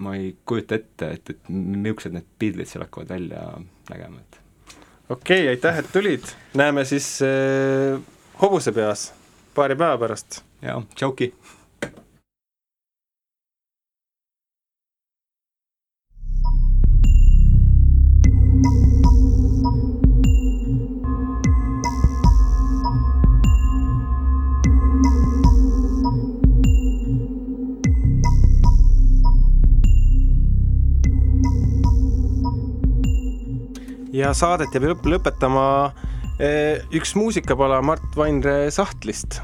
[0.00, 3.44] ma ei kujuta ette, et, et millised need pildid seal hakkavad välja
[3.90, 4.40] nägema, et
[5.10, 8.00] okei okay,, aitäh, et tulid, näeme siis äh,
[8.42, 9.10] hobusepeas
[9.54, 10.42] paari päeva pärast.
[10.62, 11.32] jaa, tšauki!
[34.12, 35.64] Ja saadet jääb lõpetama
[36.40, 39.40] eh, üks muusikapala Mart Vainre sahtlist